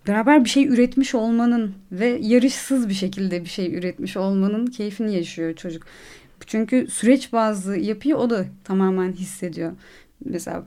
beraber 0.08 0.44
bir 0.44 0.50
şey 0.50 0.68
üretmiş 0.68 1.16
olmanın 1.16 1.74
ve 1.92 2.20
yarışsız 2.22 2.90
bir 2.90 2.94
şekilde 2.94 3.42
bir 3.42 3.50
şey 3.50 3.76
üretmiş 3.76 4.18
olmanın 4.18 4.68
keyfini 4.68 5.16
yaşıyor 5.16 5.56
çocuk. 5.56 5.84
Çünkü 6.48 6.88
süreç 6.88 7.34
bazlı 7.34 7.78
yapıyı 7.78 8.16
o 8.16 8.30
da 8.30 8.46
tamamen 8.64 9.12
hissediyor. 9.12 9.72
Mesela 10.26 10.64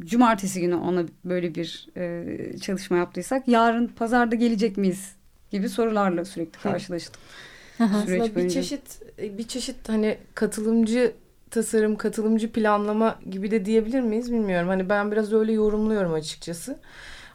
cumartesi 0.00 0.60
günü 0.60 0.74
ona 0.74 1.04
böyle 1.24 1.54
bir 1.54 1.88
e, 1.96 2.58
çalışma 2.58 2.96
yaptıysak 2.96 3.48
yarın 3.48 3.86
pazarda 3.86 4.34
gelecek 4.34 4.76
miyiz 4.76 5.12
gibi 5.50 5.68
sorularla 5.68 6.24
sürekli 6.24 6.58
karşılaştık. 6.58 7.14
Aslında 7.80 8.36
bir 8.36 8.50
çeşit 8.50 9.02
bir 9.18 9.48
çeşit 9.48 9.88
hani 9.88 10.18
katılımcı 10.34 11.12
tasarım, 11.50 11.96
katılımcı 11.96 12.52
planlama 12.52 13.18
gibi 13.30 13.50
de 13.50 13.64
diyebilir 13.64 14.00
miyiz 14.00 14.32
bilmiyorum. 14.32 14.68
Hani 14.68 14.88
ben 14.88 15.12
biraz 15.12 15.32
öyle 15.32 15.52
yorumluyorum 15.52 16.14
açıkçası. 16.14 16.78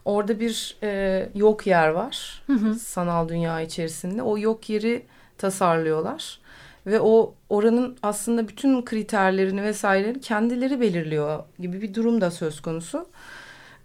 Orada 0.05 0.39
bir 0.39 0.77
e, 0.83 1.29
yok 1.35 1.67
yer 1.67 1.87
var 1.87 2.43
hı 2.47 2.53
hı. 2.53 2.75
sanal 2.75 3.29
dünya 3.29 3.61
içerisinde. 3.61 4.21
O 4.21 4.37
yok 4.37 4.69
yeri 4.69 5.05
tasarlıyorlar 5.37 6.39
ve 6.87 6.99
o 6.99 7.35
oranın 7.49 7.97
aslında 8.03 8.47
bütün 8.47 8.85
kriterlerini 8.85 9.63
vesaireleri 9.63 10.21
kendileri 10.21 10.81
belirliyor 10.81 11.43
gibi 11.59 11.81
bir 11.81 11.93
durum 11.93 12.21
da 12.21 12.31
söz 12.31 12.61
konusu 12.61 13.07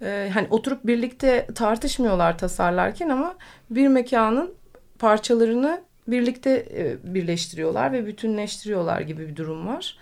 e, 0.03 0.31
hani 0.35 0.47
oturup 0.51 0.87
birlikte 0.87 1.47
tartışmıyorlar 1.55 2.39
tasarlarken 2.39 3.09
ama 3.09 3.35
bir 3.71 3.89
mekanın 3.89 4.55
parçalarını 4.99 5.83
birlikte 6.09 6.51
e, 6.51 7.15
birleştiriyorlar 7.15 7.93
ve 7.93 8.07
bütünleştiriyorlar 8.07 9.01
gibi 9.01 9.29
bir 9.29 9.37
durum 9.37 9.67
var. 9.67 9.99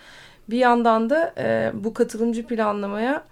Bir 0.50 0.58
yandan 0.58 1.10
da 1.10 1.34
e, 1.38 1.70
bu 1.74 1.94
katılımcı 1.94 2.46
planlamaya 2.46 3.24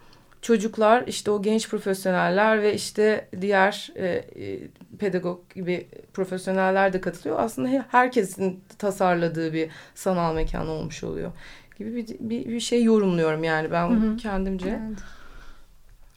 çocuklar 0.44 1.04
işte 1.06 1.30
o 1.30 1.42
genç 1.42 1.68
profesyoneller 1.68 2.62
ve 2.62 2.74
işte 2.74 3.28
diğer 3.40 3.92
e, 3.96 4.06
e, 4.06 4.58
pedagog 4.98 5.50
gibi 5.54 5.86
profesyoneller 6.12 6.92
de 6.92 7.00
katılıyor. 7.00 7.40
Aslında 7.40 7.86
herkesin 7.90 8.60
tasarladığı 8.78 9.52
bir 9.52 9.70
sanal 9.94 10.34
mekan 10.34 10.68
olmuş 10.68 11.04
oluyor 11.04 11.32
gibi 11.78 11.96
bir, 11.96 12.06
bir, 12.20 12.46
bir 12.48 12.60
şey 12.60 12.82
yorumluyorum 12.82 13.44
yani 13.44 13.70
ben 13.70 13.90
hı 13.90 13.94
hı. 13.94 14.16
kendimce. 14.16 14.68
Evet. 14.68 14.98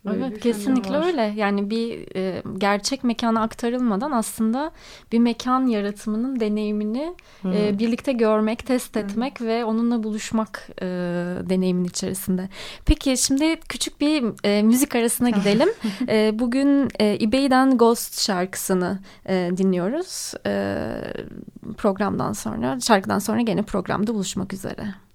Böyle 0.07 0.25
evet 0.25 0.39
kesinlikle 0.39 0.97
öyle. 0.97 1.33
Yani 1.35 1.69
bir 1.69 2.15
e, 2.15 2.43
gerçek 2.57 3.03
mekana 3.03 3.41
aktarılmadan 3.41 4.11
aslında 4.11 4.71
bir 5.11 5.19
mekan 5.19 5.67
yaratımının 5.67 6.39
deneyimini 6.39 7.15
e, 7.45 7.79
birlikte 7.79 8.11
görmek, 8.11 8.67
test 8.67 8.97
etmek 8.97 9.39
hmm. 9.39 9.47
ve 9.47 9.65
onunla 9.65 10.03
buluşmak 10.03 10.69
e, 10.81 10.85
deneyimin 11.49 11.83
içerisinde. 11.83 12.49
Peki 12.85 13.17
şimdi 13.17 13.59
küçük 13.69 14.01
bir 14.01 14.23
e, 14.43 14.63
müzik 14.63 14.95
arasına 14.95 15.29
gidelim. 15.29 15.69
e, 16.07 16.39
bugün 16.39 16.89
e, 16.99 17.17
İbey'den 17.17 17.77
Ghost 17.77 18.21
şarkısını 18.21 18.99
e, 19.25 19.51
dinliyoruz. 19.57 20.33
E, 20.45 20.77
programdan 21.77 22.33
sonra, 22.33 22.79
şarkıdan 22.79 23.19
sonra 23.19 23.41
gene 23.41 23.61
programda 23.61 24.13
buluşmak 24.13 24.53
üzere. 24.53 25.06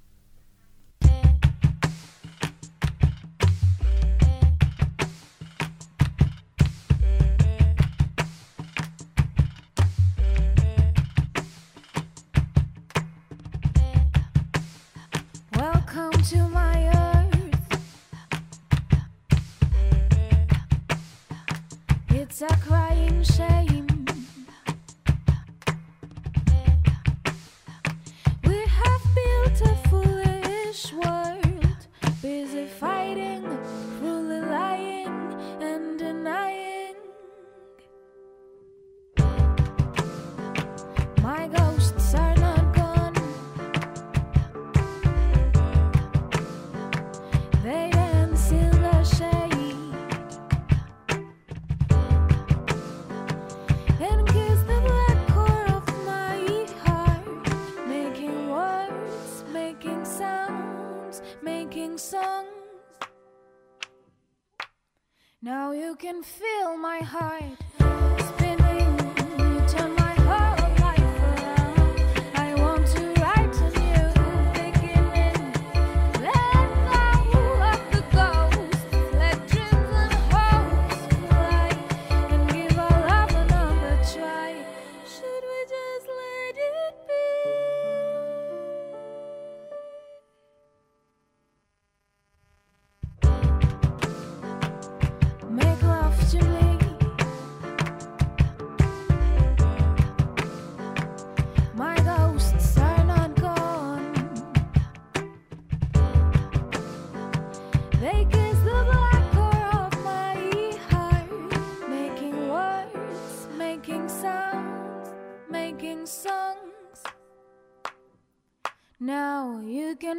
Now 65.44 65.72
you 65.72 65.96
can 65.96 66.22
feel 66.22 66.76
my 66.76 66.98
heart 66.98 67.58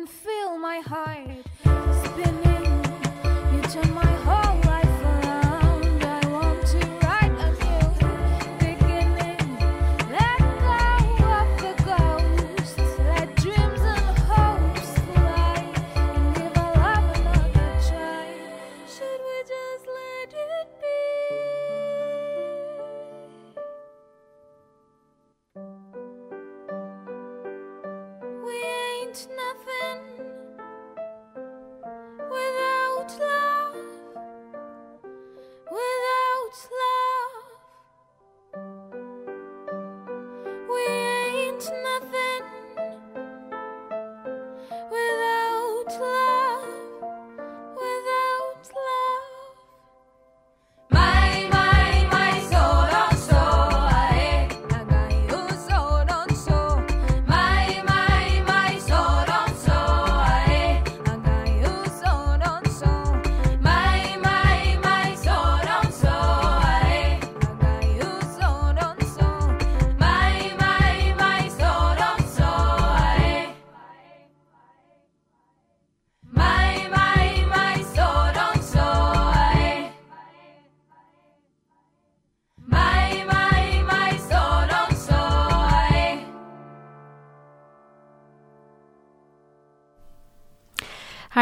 unfair. 0.04 0.33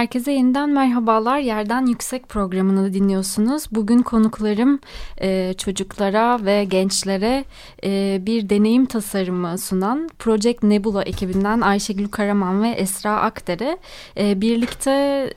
Herkese 0.02 0.32
yeniden 0.32 0.70
merhabalar. 0.70 1.40
Yerden 1.40 1.86
Yüksek 1.86 2.30
programını 2.30 2.94
dinliyorsunuz. 2.94 3.64
Bugün 3.72 4.02
konuklarım 4.02 4.80
e, 5.22 5.54
çocuklara 5.58 6.46
ve 6.46 6.64
gençlere 6.64 7.46
e, 7.84 8.22
bir 8.26 8.50
deneyim 8.50 8.86
tasarımı 8.86 9.58
sunan 9.58 10.10
Project 10.20 10.64
Nebula 10.64 11.04
ekibinden 11.04 11.62
Ayşegül 11.62 12.08
Karaman 12.08 12.64
ve 12.64 12.70
Esra 12.70 13.22
Akdere 13.22 13.78
e, 14.18 14.42
birlikte 14.42 14.92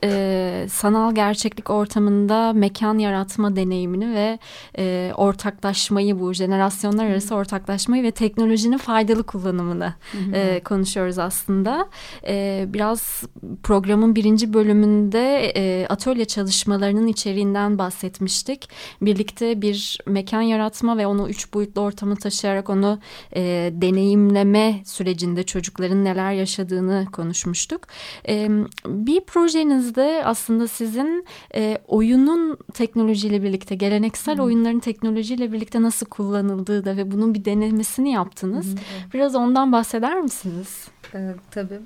e, 0.05 0.67
sanal 0.71 1.15
gerçeklik 1.15 1.71
ortamında 1.71 2.53
mekan 2.53 2.99
yaratma 2.99 3.57
deneyimini 3.57 4.15
ve 4.15 4.39
e, 4.79 5.13
ortaklaşmayı 5.17 6.21
bu 6.21 6.33
jenerasyonlar 6.33 7.07
arası 7.07 7.35
ortaklaşmayı 7.35 8.03
ve 8.03 8.11
teknolojinin 8.11 8.79
faydalı 8.79 9.23
kullanımını 9.23 9.95
e, 10.33 10.61
konuşuyoruz 10.65 11.19
aslında. 11.19 11.89
E, 12.27 12.65
biraz 12.69 13.23
programın 13.63 14.15
birinci 14.15 14.54
bölümünde 14.55 15.53
e, 15.57 15.87
atölye 15.87 16.25
çalışmalarının 16.25 17.07
içeriğinden 17.07 17.79
bahsetmiştik. 17.79 18.69
Birlikte 19.03 19.63
bir 19.63 19.99
mekan 20.07 20.43
yaratma 20.43 20.99
ve 20.99 21.07
onu 21.07 21.29
üç 21.29 21.55
boyutlu 21.55 21.81
ortama 21.81 22.15
taşıyarak 22.17 22.71
onu 22.71 22.99
e, 23.37 23.43
deneyimleme 23.73 24.83
sürecinde 24.85 25.43
çocukların 25.43 26.05
neler 26.05 26.33
yaşadığını 26.33 27.07
konuşmuştuk. 27.13 27.81
E, 28.29 28.49
bir 28.87 29.21
projenizde 29.21 30.23
aslında 30.25 30.69
sizin 30.69 31.27
e, 31.55 31.79
oyunun 31.89 32.59
teknolojiyle 32.75 33.43
birlikte, 33.43 33.75
geleneksel 33.75 34.41
oyunların 34.41 34.81
teknolojiyle 34.81 35.53
birlikte 35.53 35.83
nasıl 35.83 36.07
kullanıldığı 36.07 36.85
da 36.85 36.97
ve 36.97 37.11
bunun 37.11 37.35
bir 37.35 37.45
denemesini 37.45 38.13
yaptınız. 38.13 38.75
Biraz 39.15 39.35
ondan 39.35 39.73
bahseder 39.73 40.21
misiniz? 40.21 40.89
Ee, 41.15 41.35
tabii. 41.51 41.81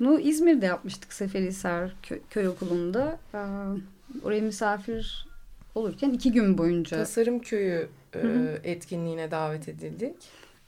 Bunu 0.00 0.20
İzmir'de 0.20 0.66
yapmıştık 0.66 1.12
Seferihisar 1.12 1.96
köy, 2.02 2.20
köy 2.30 2.48
okulunda. 2.48 3.18
Ee, 3.34 3.38
oraya 4.24 4.40
misafir 4.40 5.26
olurken 5.74 6.10
iki 6.10 6.32
gün 6.32 6.58
boyunca 6.58 6.96
Tasarım 6.96 7.38
Köyü 7.38 7.88
e, 8.14 8.20
etkinliğine 8.64 9.30
davet 9.30 9.68
edildik. 9.68 10.14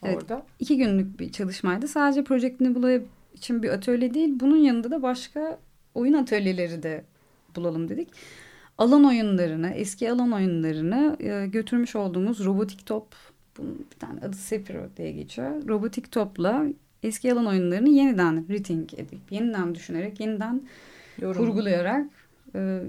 Evet. 0.03 0.17
Orada. 0.17 0.47
iki 0.59 0.77
günlük 0.77 1.21
bir 1.21 1.33
çalışmaydı. 1.33 1.89
Sadece 1.89 2.25
Project 2.25 2.61
Nebula 2.61 3.01
için 3.35 3.63
bir 3.63 3.69
atölye 3.69 4.15
değil. 4.15 4.41
Bunun 4.41 4.57
yanında 4.57 4.91
da 4.91 5.03
başka 5.03 5.59
oyun 5.95 6.13
atölyeleri 6.13 6.83
de 6.83 7.05
bulalım 7.57 7.89
dedik. 7.89 8.09
Alan 8.79 9.05
oyunlarını, 9.05 9.71
eski 9.71 10.11
alan 10.11 10.33
oyunlarını 10.33 11.17
e, 11.21 11.47
götürmüş 11.47 11.97
olduğumuz 11.97 12.45
robotik 12.45 12.87
top, 12.87 13.07
bunun 13.59 13.87
bir 13.95 13.99
tane 13.99 14.21
adı 14.21 14.37
Sepiro 14.37 14.89
diye 14.97 15.13
geçiyor. 15.13 15.69
Robotik 15.69 16.13
topla 16.13 16.67
eski 17.05 17.33
alan 17.33 17.47
oyunlarını 17.47 17.89
yeniden 17.89 18.49
retink 18.49 18.95
edip, 18.95 19.21
yeniden 19.31 19.75
düşünerek, 19.75 20.21
yeniden 20.21 20.63
Yorum. 21.21 21.47
kurgulayarak 21.47 22.07
e, 22.55 22.81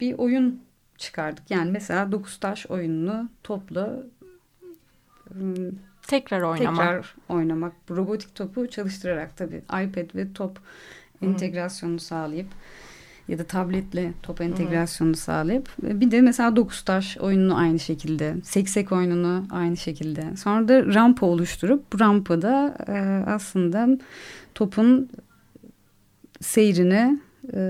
bir 0.00 0.18
oyun 0.18 0.60
çıkardık. 0.98 1.50
Yani 1.50 1.70
mesela 1.70 2.12
dokuz 2.12 2.36
taş 2.40 2.66
oyununu 2.66 3.28
topla 3.42 4.02
e, 5.30 5.34
Tekrar 6.06 6.42
oynamak. 6.42 6.76
tekrar 6.76 7.14
oynamak. 7.28 7.72
Robotik 7.90 8.34
topu 8.34 8.66
çalıştırarak 8.68 9.36
tabii 9.36 9.58
iPad 9.58 10.14
ve 10.14 10.32
top 10.32 10.58
entegrasyonunu 11.22 11.98
sağlayıp 12.00 12.46
ya 13.28 13.38
da 13.38 13.44
tabletle 13.44 14.12
top 14.22 14.40
entegrasyonunu 14.40 15.16
sağlayıp 15.16 15.68
e, 15.86 16.00
bir 16.00 16.10
de 16.10 16.20
mesela 16.20 16.56
dokuz 16.56 16.82
taş 16.82 17.18
oyununu 17.18 17.56
aynı 17.56 17.78
şekilde, 17.78 18.34
seksek 18.42 18.92
oyununu 18.92 19.44
aynı 19.50 19.76
şekilde. 19.76 20.36
Sonra 20.36 20.68
da 20.68 20.94
rampa 20.94 21.26
oluşturup 21.26 21.92
bu 21.92 22.00
rampada 22.00 22.76
e, 22.88 22.92
aslında 23.30 23.98
topun 24.54 25.08
seyrini 26.40 27.20
e, 27.54 27.60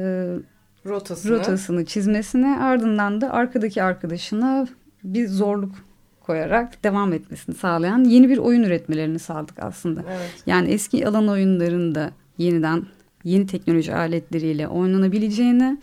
Rotasını. 0.87 1.33
rotasını 1.33 1.85
çizmesine 1.85 2.59
ardından 2.59 3.21
da 3.21 3.33
arkadaki 3.33 3.83
arkadaşına 3.83 4.67
bir 5.05 5.29
zorluk 5.29 5.75
koyarak 6.21 6.85
devam 6.85 7.13
etmesini 7.13 7.55
sağlayan 7.55 8.05
yeni 8.05 8.29
bir 8.29 8.39
oyun 8.39 8.63
üretmelerini 8.63 9.19
sağladık 9.19 9.63
aslında. 9.63 10.01
Evet. 10.09 10.43
Yani 10.47 10.69
eski 10.69 11.09
alan 11.09 11.29
oyunlarında 11.29 12.11
yeniden 12.39 12.87
yeni 13.27 13.47
teknoloji 13.47 13.95
aletleriyle 13.95 14.69
oynanabileceğini 14.69 15.79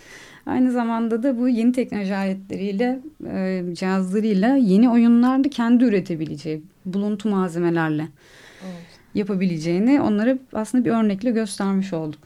aynı 0.45 0.71
zamanda 0.71 1.23
da 1.23 1.38
bu 1.39 1.49
yeni 1.49 1.71
teknoloji 1.71 2.15
aletleriyle 2.15 2.99
e, 3.27 3.63
cihazlarıyla 3.73 4.56
yeni 4.56 4.89
oyunlarda 4.89 5.49
kendi 5.49 5.84
üretebileceği 5.84 6.63
buluntu 6.86 7.29
malzemelerle 7.29 8.08
Evet. 8.63 8.84
yapabileceğini 9.15 10.01
onlara 10.01 10.38
aslında 10.53 10.86
bir 10.86 10.91
örnekle 10.91 11.32
göstermiş 11.32 11.93
olduk. 11.93 12.19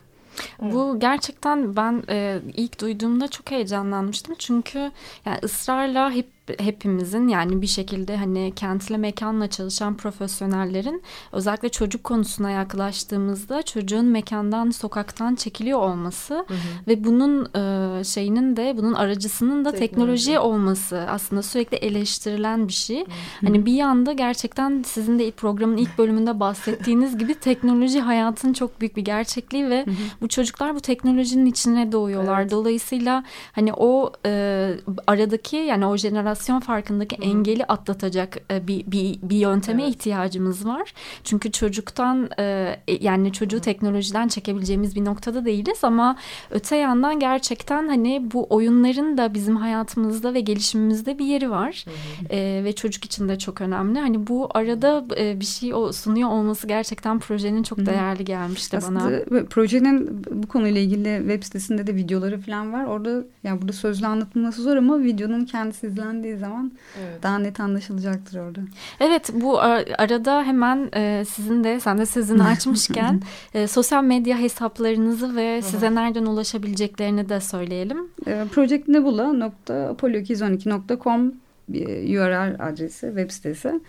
Bu 0.62 1.00
gerçekten 1.00 1.76
ben 1.76 2.04
e, 2.10 2.40
ilk 2.56 2.82
duyduğumda 2.82 3.28
çok 3.28 3.52
heyecanlanmıştım. 3.52 4.36
Çünkü 4.40 4.92
yani 5.26 5.38
ısrarla 5.44 6.12
hep 6.12 6.37
hepimizin 6.60 7.28
yani 7.28 7.62
bir 7.62 7.68
şekilde 7.68 8.18
hani 8.18 8.54
kentle 8.56 8.98
mekanla 8.98 9.48
çalışan 9.48 9.98
profesyonellerin 9.98 11.04
özellikle 11.32 11.70
çocuk 11.70 12.04
konusuna 12.04 12.52
yaklaştığımızda 12.52 13.62
çocuğun 13.62 14.06
mekandan 14.06 14.70
sokaktan 14.70 15.36
çekiliyor 15.36 15.80
olması 15.80 16.46
ve 16.88 17.04
bunun 17.04 17.46
e, 17.46 18.04
şeyinin 18.04 18.56
de 18.56 18.74
bunun 18.78 18.94
aracısının 18.94 19.66
da 19.66 19.72
teknoloji, 19.72 20.26
Teknoloji. 20.26 20.40
olması 20.40 20.98
aslında 21.10 21.42
sürekli 21.42 21.78
eleştirilen 21.78 22.68
bir 22.68 22.74
şey. 22.74 23.06
Hani 23.46 23.66
bir 23.66 23.74
yanda 23.74 24.14
gerçekten 24.14 24.84
sizin 24.86 25.20
de 25.20 25.32
programın 25.32 25.78
ilk 25.78 25.98
bölümünde 25.98 26.40
bahsettiğiniz 26.40 27.18
gibi 27.18 27.36
teknoloji 27.36 28.00
hayatın 28.00 28.54
çok 28.54 28.82
büyük 28.82 28.96
bir 28.96 29.02
gerçekliği 29.02 29.70
ve 29.70 29.86
bu 30.22 30.28
çocuklar 30.28 30.76
bu 30.76 30.80
teknolojinin 30.80 31.46
içine 31.46 31.92
doğuyorlar. 31.92 32.42
Evet. 32.42 32.52
Dolayısıyla 32.52 33.24
hani 33.52 33.74
o 33.74 34.12
e, 34.26 34.74
aradaki 35.08 35.56
yani 35.56 35.86
o 35.86 35.98
jenerasyon 35.98 36.37
jenerasyon 36.38 36.60
farkındaki 36.60 37.16
engeli 37.16 37.66
atlatacak 37.66 38.38
e, 38.52 38.68
bir, 38.68 38.92
bir, 38.92 39.20
bir 39.22 39.38
yönteme 39.38 39.84
Evet. 39.84 39.96
ihtiyacımız 39.96 40.66
var. 40.66 40.94
Çünkü 41.24 41.52
çocuktan 41.52 42.30
e, 42.40 42.44
e, 42.88 43.04
yani 43.04 43.34
çocuğu 43.34 43.60
teknolojiden 43.62 44.28
çekebileceğimiz 44.28 44.96
bir 44.96 45.06
noktada 45.06 45.46
değiliz 45.46 45.84
ama 45.84 46.16
öte 46.52 46.76
yandan 46.76 47.20
gerçekten 47.20 47.88
hani 47.88 48.22
bu 48.34 48.48
oyunların 48.50 49.18
da 49.18 49.34
bizim 49.34 49.56
hayatımızda 49.56 50.34
ve 50.34 50.40
gelişimimizde 50.40 51.20
bir 51.20 51.26
yeri 51.26 51.50
var. 51.52 51.86
E, 52.30 52.64
ve 52.64 52.74
çocuk 52.76 53.06
için 53.06 53.30
de 53.30 53.38
çok 53.38 53.62
önemli. 53.62 54.00
Hani 54.00 54.28
bu 54.28 54.50
arada 54.54 55.06
e, 55.18 55.40
bir 55.40 55.46
şey 55.46 55.72
sunuyor 55.92 56.30
olması 56.30 56.68
gerçekten 56.68 57.20
projenin 57.20 57.64
çok 57.64 57.86
değerli 57.86 58.26
gelmişti 58.26 58.80
bana. 58.88 59.00
Aslında 59.00 59.46
projenin 59.46 60.26
bu 60.32 60.48
konuyla 60.48 60.82
ilgili 60.82 61.18
web 61.18 61.44
sitesinde 61.44 61.88
de 61.88 61.96
videoları 61.96 62.40
falan 62.42 62.74
var. 62.74 62.86
Orada 62.86 63.24
yani 63.44 63.62
burada 63.62 63.74
sözlü 63.74 64.08
anlatılması 64.08 64.62
zor 64.62 64.78
ama 64.78 65.00
videonun 65.00 65.46
kendisi 65.46 65.90
izlendiği 66.28 66.38
zaman 66.38 66.72
Evet. 67.04 67.24
daha 67.24 67.40
net 67.40 67.60
anlaşılacaktır 67.60 68.40
orada. 68.40 68.60
Evet 69.00 69.30
bu 69.34 69.60
arada 69.60 70.44
hemen 70.44 70.90
e, 70.96 71.26
sizin 71.30 71.64
de 71.64 71.80
sen 71.80 71.98
de 71.98 72.06
sözünü 72.06 72.44
açmışken 72.54 73.22
e, 73.54 73.68
sosyal 73.68 74.04
medya 74.04 74.38
hesaplarınızı 74.38 75.36
ve 75.36 75.62
size 75.62 75.96
nereden 75.96 76.26
ulaşabileceklerini 76.26 77.30
de 77.30 77.40
söyleyelim. 77.40 77.98
E, 78.28 78.46
projectnebula.apollo212.com 78.52 81.34
bir 81.70 82.18
URL 82.18 82.56
adresi, 82.60 83.08
web 83.08 83.32
sitesi. 83.32 83.82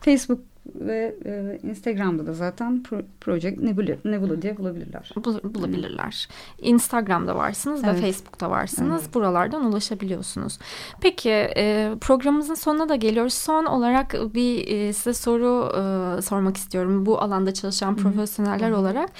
Facebook 0.00 0.40
ve 0.74 1.14
e, 1.24 1.58
Instagram'da 1.68 2.26
da 2.26 2.32
zaten 2.32 2.82
Pro- 2.90 3.04
Project 3.20 3.58
Nebula, 3.62 3.96
Nebula 4.04 4.42
diye 4.42 4.56
bulabilirler. 4.56 5.12
Bul- 5.16 5.54
bulabilirler. 5.54 6.28
Instagram'da 6.58 7.36
varsınız 7.36 7.80
Evet. 7.84 7.94
ve 7.96 8.00
Facebook'ta 8.00 8.50
varsınız. 8.50 9.14
Buralardan 9.14 9.64
ulaşabiliyorsunuz. 9.64 10.58
Peki 11.00 11.30
e, 11.30 11.90
programımızın 12.00 12.54
sonuna 12.54 12.88
da 12.88 12.94
geliyoruz. 12.94 13.34
Son 13.34 13.64
olarak 13.64 14.14
bir 14.34 14.68
e, 14.68 14.92
size 14.92 15.14
soru 15.14 15.72
e, 16.18 16.22
sormak 16.22 16.56
istiyorum. 16.56 17.06
Bu 17.06 17.20
alanda 17.20 17.54
çalışan 17.54 17.96
profesyoneller 17.96 18.70
olarak 18.70 19.10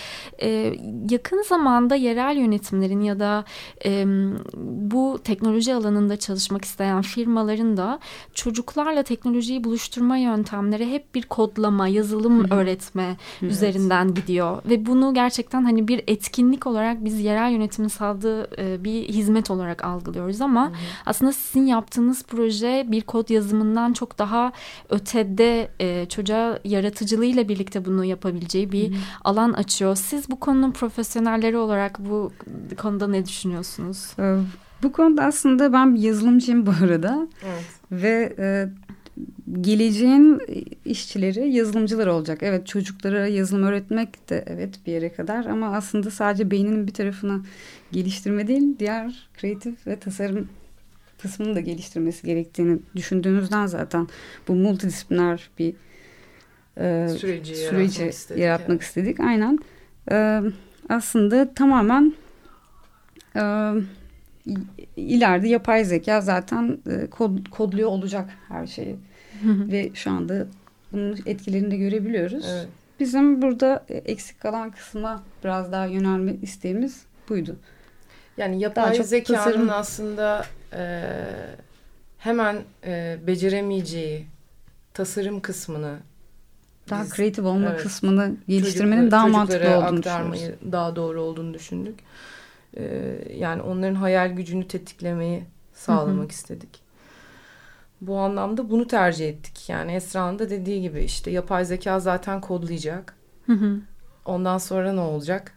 e, 0.42 0.74
yakın 1.10 1.42
zamanda 1.42 1.94
yerel 1.94 2.36
yönetimlerin 2.36 3.00
ya 3.00 3.20
da 3.20 3.44
e, 3.84 4.04
bu 4.56 5.18
teknoloji 5.24 5.74
alanında 5.74 6.16
çalışmak 6.16 6.64
isteyen 6.64 7.02
firmaların 7.02 7.76
da 7.76 7.98
çocuklarla 8.34 9.02
teknolojiyi 9.02 9.64
buluşturma 9.64 10.16
yöntemleri 10.16 10.90
hep 10.90 11.14
bir 11.14 11.22
kodlama, 11.36 11.88
yazılım 11.88 12.50
öğretme 12.50 13.16
üzerinden 13.42 14.14
gidiyor 14.14 14.62
ve 14.68 14.86
bunu 14.86 15.14
gerçekten 15.14 15.64
hani 15.64 15.88
bir 15.88 16.04
etkinlik 16.06 16.66
olarak 16.66 17.04
biz 17.04 17.20
yerel 17.20 17.52
yönetimin 17.52 17.88
sağladığı 17.88 18.62
e, 18.62 18.84
bir 18.84 19.08
hizmet 19.08 19.50
olarak 19.50 19.84
algılıyoruz 19.84 20.40
ama 20.40 20.72
aslında 21.06 21.32
sizin 21.32 21.66
yaptığınız 21.66 22.22
proje 22.22 22.86
bir 22.88 23.00
kod 23.00 23.28
yazımından 23.28 23.92
çok 23.92 24.18
daha 24.18 24.52
ötede 24.88 25.68
e, 25.80 26.06
çocuğa 26.08 26.58
yaratıcılığıyla 26.64 27.48
birlikte 27.48 27.84
bunu 27.84 28.04
yapabileceği 28.04 28.72
bir 28.72 28.94
alan 29.24 29.52
açıyor. 29.52 29.96
Siz 29.96 30.30
bu 30.30 30.40
konunun 30.40 30.70
profesyonelleri 30.70 31.56
olarak 31.56 31.98
bu 31.98 32.32
konuda 32.76 33.08
ne 33.08 33.26
düşünüyorsunuz? 33.26 34.12
E, 34.18 34.36
bu 34.82 34.92
konuda 34.92 35.24
aslında 35.24 35.72
ben 35.72 35.94
bir 35.94 36.00
yazılımcıyım 36.00 36.66
bu 36.66 36.72
arada. 36.84 37.28
Evet. 37.44 37.64
Ve 37.90 38.34
e, 38.38 38.68
geleceğin 39.60 40.40
işçileri 40.84 41.52
yazılımcılar 41.52 42.06
olacak. 42.06 42.38
Evet 42.42 42.66
çocuklara 42.66 43.26
yazılım 43.26 43.62
öğretmek 43.62 44.30
de 44.30 44.44
evet 44.46 44.80
bir 44.86 44.92
yere 44.92 45.12
kadar 45.12 45.44
ama 45.44 45.76
aslında 45.76 46.10
sadece 46.10 46.50
beyninin 46.50 46.86
bir 46.86 46.92
tarafını 46.92 47.42
geliştirme 47.92 48.48
değil 48.48 48.78
diğer 48.78 49.28
kreatif 49.36 49.86
ve 49.86 49.98
tasarım 49.98 50.48
kısmını 51.22 51.54
da 51.54 51.60
geliştirmesi 51.60 52.26
gerektiğini 52.26 52.78
düşündüğümüzden 52.96 53.66
zaten 53.66 54.08
bu 54.48 54.54
multidisipliner 54.54 55.50
bir 55.58 55.74
e, 56.78 57.08
Süreci 57.08 57.56
süreci 57.56 58.02
yaratmak 58.02 58.12
istedik, 58.12 58.42
yaratmak 58.42 58.70
evet. 58.70 58.82
istedik. 58.82 59.20
Aynen. 59.20 59.58
E, 60.10 60.42
aslında 60.88 61.54
tamamen 61.54 62.14
e, 63.36 63.72
ileride 64.96 65.48
yapay 65.48 65.84
zeka 65.84 66.20
zaten 66.20 66.78
e, 66.90 67.06
kod, 67.06 67.50
kodluyor 67.50 67.88
olacak 67.88 68.30
her 68.48 68.66
şeyi. 68.66 68.96
Ve 69.44 69.90
şu 69.94 70.10
anda 70.10 70.46
bunun 70.92 71.18
etkilerini 71.26 71.70
de 71.70 71.76
görebiliyoruz. 71.76 72.46
Evet. 72.48 72.68
Bizim 73.00 73.42
burada 73.42 73.84
e, 73.88 73.96
eksik 73.96 74.40
kalan 74.40 74.70
kısma 74.70 75.22
biraz 75.44 75.72
daha 75.72 75.86
yönelme 75.86 76.34
isteğimiz 76.42 77.02
buydu. 77.28 77.56
Yani 78.36 78.60
yapay 78.60 79.02
zekanın 79.02 79.38
tasarım. 79.38 79.70
aslında 79.70 80.46
e, 80.72 81.02
hemen 82.18 82.56
e, 82.84 83.18
beceremeyeceği 83.26 84.26
tasarım 84.94 85.40
kısmını 85.40 85.98
Daha 86.90 87.02
Biz- 87.02 87.10
kreatif 87.10 87.44
olma 87.44 87.70
evet, 87.70 87.82
kısmını 87.82 88.36
geliştirmenin 88.48 89.10
daha 89.10 89.26
mantıklı 89.26 89.76
olduğunu 89.76 89.98
aktarmayı 89.98 90.54
daha 90.72 90.96
doğru 90.96 91.20
olduğunu 91.20 91.54
düşündük. 91.54 91.98
E, 92.76 92.84
yani 93.36 93.62
onların 93.62 93.94
hayal 93.94 94.30
gücünü 94.30 94.68
tetiklemeyi 94.68 95.44
sağlamak 95.74 96.32
istedik. 96.32 96.85
Bu 98.06 98.18
anlamda 98.18 98.70
bunu 98.70 98.86
tercih 98.86 99.28
ettik. 99.28 99.68
Yani 99.68 99.92
Esra'nın 99.92 100.38
da 100.38 100.50
dediği 100.50 100.82
gibi 100.82 101.00
işte 101.00 101.30
yapay 101.30 101.64
zeka 101.64 102.00
zaten 102.00 102.40
kodlayacak. 102.40 103.14
Hı 103.46 103.52
hı. 103.52 103.80
Ondan 104.24 104.58
sonra 104.58 104.92
ne 104.92 105.00
olacak? 105.00 105.52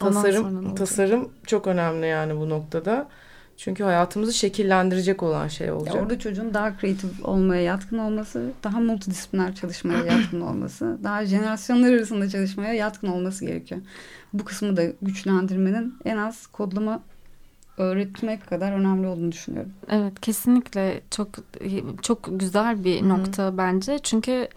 Sonra 0.00 0.10
ne 0.10 0.14
Tasarım 0.22 0.56
olacak? 0.56 0.76
tasarım 0.76 1.28
çok 1.46 1.66
önemli 1.66 2.06
yani 2.06 2.36
bu 2.36 2.48
noktada. 2.48 3.08
Çünkü 3.56 3.84
hayatımızı 3.84 4.32
şekillendirecek 4.32 5.22
olan 5.22 5.48
şey 5.48 5.66
Ya 5.66 5.74
olacak. 5.76 5.96
orada 6.02 6.18
çocuğun 6.18 6.54
daha 6.54 6.76
kreatif 6.76 7.24
olmaya 7.24 7.62
yatkın 7.62 7.98
olması, 7.98 8.50
daha 8.64 8.80
multidisipliner 8.80 9.54
çalışmaya 9.54 10.04
yatkın 10.16 10.40
olması, 10.40 10.98
daha 11.04 11.24
jenerasyonlar 11.26 11.92
arasında 11.92 12.28
çalışmaya 12.28 12.72
yatkın 12.74 13.08
olması 13.08 13.44
gerekiyor. 13.44 13.80
Bu 14.32 14.44
kısmı 14.44 14.76
da 14.76 14.82
güçlendirmenin 15.02 15.94
en 16.04 16.16
az 16.16 16.46
kodlama 16.46 17.02
öğretmek 17.80 18.46
kadar 18.46 18.72
önemli 18.72 19.06
olduğunu 19.06 19.32
düşünüyorum. 19.32 19.72
Evet 19.88 20.20
kesinlikle 20.20 21.00
çok 21.10 21.28
çok 22.02 22.28
güzel 22.30 22.84
bir 22.84 23.08
nokta 23.08 23.58
bence 23.58 23.98
çünkü 24.02 24.48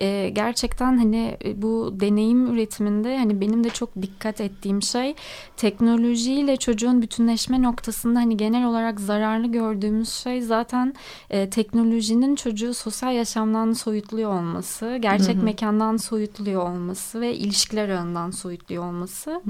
e, 0.00 0.28
gerçekten 0.28 0.98
hani 0.98 1.36
e, 1.44 1.62
bu 1.62 1.94
deneyim 2.00 2.46
üretiminde 2.54 3.18
hani 3.18 3.40
benim 3.40 3.64
de 3.64 3.70
çok 3.70 4.02
dikkat 4.02 4.40
ettiğim 4.40 4.82
şey 4.82 5.14
teknolojiyle 5.56 6.56
çocuğun 6.56 7.02
bütünleşme 7.02 7.62
noktasında 7.62 8.18
hani 8.18 8.36
genel 8.36 8.66
olarak 8.66 9.00
zararlı 9.00 9.46
gördüğümüz 9.46 10.08
şey 10.08 10.42
zaten 10.42 10.94
e, 11.30 11.50
teknolojinin 11.50 12.36
çocuğu 12.36 12.74
sosyal 12.74 13.14
yaşamdan 13.14 13.72
soyutluyor 13.72 14.30
olması, 14.30 14.98
gerçek 15.00 15.42
mekandan 15.42 15.96
soyutluyor 15.96 16.62
olması 16.62 17.20
ve 17.20 17.34
ilişkiler 17.34 17.88
ağından 17.88 18.30
soyutluyor 18.30 18.84
olması. 18.84 19.42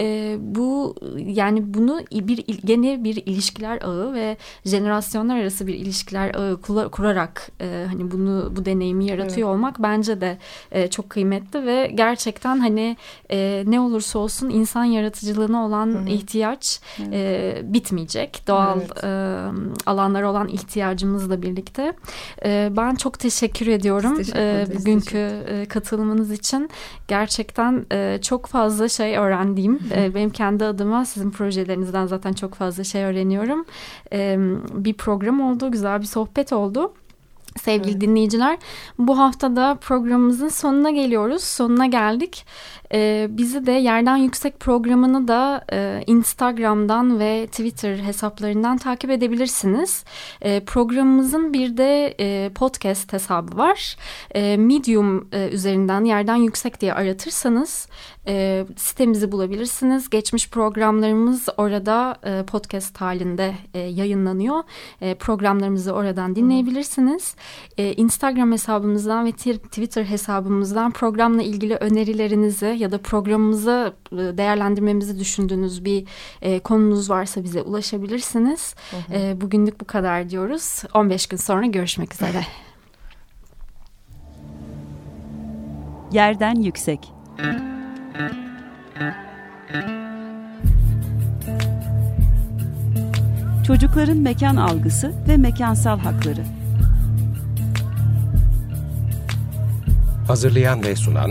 E, 0.00 0.36
bu 0.40 0.94
yani 1.26 1.74
bunu 1.74 2.00
bir 2.12 2.44
gene 2.64 3.04
bir 3.04 3.16
ilişkiler 3.26 3.82
ağı 3.82 4.14
ve 4.14 4.36
jenerasyonlar 4.64 5.36
arası 5.36 5.66
bir 5.66 5.74
ilişkiler 5.74 6.34
ağı 6.34 6.60
kurarak 6.90 7.50
e, 7.60 7.86
hani 7.88 8.10
bunu 8.10 8.52
bu 8.56 8.64
deneyimi 8.64 9.06
yaratıyor 9.06 9.48
olmak 9.48 9.82
bence 9.82 10.20
de 10.20 10.38
e, 10.72 10.88
çok 10.88 11.10
kıymetli 11.10 11.66
ve 11.66 11.90
gerçekten 11.94 12.58
hani 12.58 12.96
e, 13.30 13.64
ne 13.66 13.80
olursa 13.80 14.18
olsun 14.18 14.50
insan 14.50 14.84
yaratıcılığına 14.84 15.66
olan 15.66 16.06
ihtiyaç 16.06 16.80
e, 17.12 17.60
bitmeyecek. 17.64 18.42
Doğal 18.46 18.80
Evet. 18.80 19.04
e, 19.04 19.08
alanlara 19.86 20.30
olan 20.30 20.48
ihtiyacımızla 20.48 21.42
birlikte. 21.42 21.92
E, 22.44 22.68
ben 22.76 22.94
çok 22.94 23.18
teşekkür 23.18 23.66
ediyorum 23.66 24.16
teşekkür 24.16 24.38
e, 24.38 24.66
bugünkü 24.78 25.18
e, 25.48 25.64
katılımınız 25.68 26.30
için. 26.30 26.70
Gerçekten 27.08 27.86
e, 27.92 28.18
çok 28.22 28.46
fazla 28.46 28.88
şey 28.88 29.16
öğrendiğim. 29.16 29.78
E, 29.94 30.14
benim 30.14 30.30
kendi 30.30 30.64
adıma 30.64 31.04
sizin 31.04 31.30
projelerinizden 31.30 32.06
zaten 32.06 32.32
çok 32.32 32.47
fazla 32.54 32.84
şey 32.84 33.04
öğreniyorum. 33.04 33.64
E, 34.12 34.36
bir 34.72 34.94
program 34.94 35.40
oldu, 35.40 35.70
güzel 35.70 36.00
bir 36.00 36.06
sohbet 36.06 36.52
oldu. 36.52 36.92
Sevgili 37.58 38.00
dinleyiciler, 38.00 38.58
bu 38.98 39.18
hafta 39.18 39.56
da 39.56 39.74
programımızın 39.80 40.48
sonuna 40.48 40.90
geliyoruz. 40.90 41.44
Sonuna 41.44 41.86
geldik. 41.86 42.46
Ee, 42.92 43.28
bizi 43.30 43.66
de 43.66 43.72
Yerden 43.72 44.16
Yüksek 44.16 44.60
programını 44.60 45.28
da 45.28 45.64
e, 45.72 46.02
Instagram'dan 46.06 47.18
ve 47.18 47.46
Twitter 47.46 47.96
hesaplarından 47.96 48.78
takip 48.78 49.10
edebilirsiniz. 49.10 50.04
E, 50.42 50.60
programımızın 50.60 51.52
bir 51.52 51.76
de 51.76 52.14
e, 52.20 52.50
podcast 52.54 53.12
hesabı 53.12 53.58
var. 53.58 53.96
E, 54.34 54.56
Medium 54.56 55.28
e, 55.32 55.48
üzerinden 55.48 56.04
Yerden 56.04 56.36
Yüksek 56.36 56.80
diye 56.80 56.94
aratırsanız 56.94 57.88
e, 58.28 58.64
sitemizi 58.76 59.32
bulabilirsiniz. 59.32 60.10
Geçmiş 60.10 60.50
programlarımız 60.50 61.48
orada 61.56 62.16
e, 62.24 62.44
podcast 62.46 63.00
halinde 63.00 63.54
e, 63.74 63.78
yayınlanıyor. 63.78 64.62
E, 65.00 65.14
programlarımızı 65.14 65.92
oradan 65.92 66.36
dinleyebilirsiniz. 66.36 67.34
E, 67.78 67.92
Instagram 67.92 68.52
hesabımızdan 68.52 69.26
ve 69.26 69.32
Twitter 69.32 70.04
hesabımızdan 70.04 70.90
programla 70.90 71.42
ilgili 71.42 71.74
önerilerinizi 71.74 72.77
ya 72.78 72.92
da 72.92 72.98
programımızı 72.98 73.92
e, 74.12 74.16
değerlendirmemizi 74.16 75.18
düşündüğünüz 75.18 75.84
bir 75.84 76.04
e, 76.42 76.58
konunuz 76.58 77.10
varsa 77.10 77.44
bize 77.44 77.62
ulaşabilirsiniz. 77.62 78.74
E, 79.12 79.40
bugünlük 79.40 79.80
bu 79.80 79.84
kadar 79.84 80.30
diyoruz. 80.30 80.82
15 80.94 81.26
gün 81.26 81.36
sonra 81.36 81.66
görüşmek 81.66 82.14
üzere. 82.14 82.42
Yerden 86.12 86.54
yüksek. 86.54 87.12
Çocukların 93.66 94.16
mekan 94.16 94.56
algısı 94.56 95.12
ve 95.28 95.36
mekansal 95.36 95.98
hakları. 95.98 96.44
Hazırlayan 100.26 100.82
ve 100.82 100.96
sunan 100.96 101.30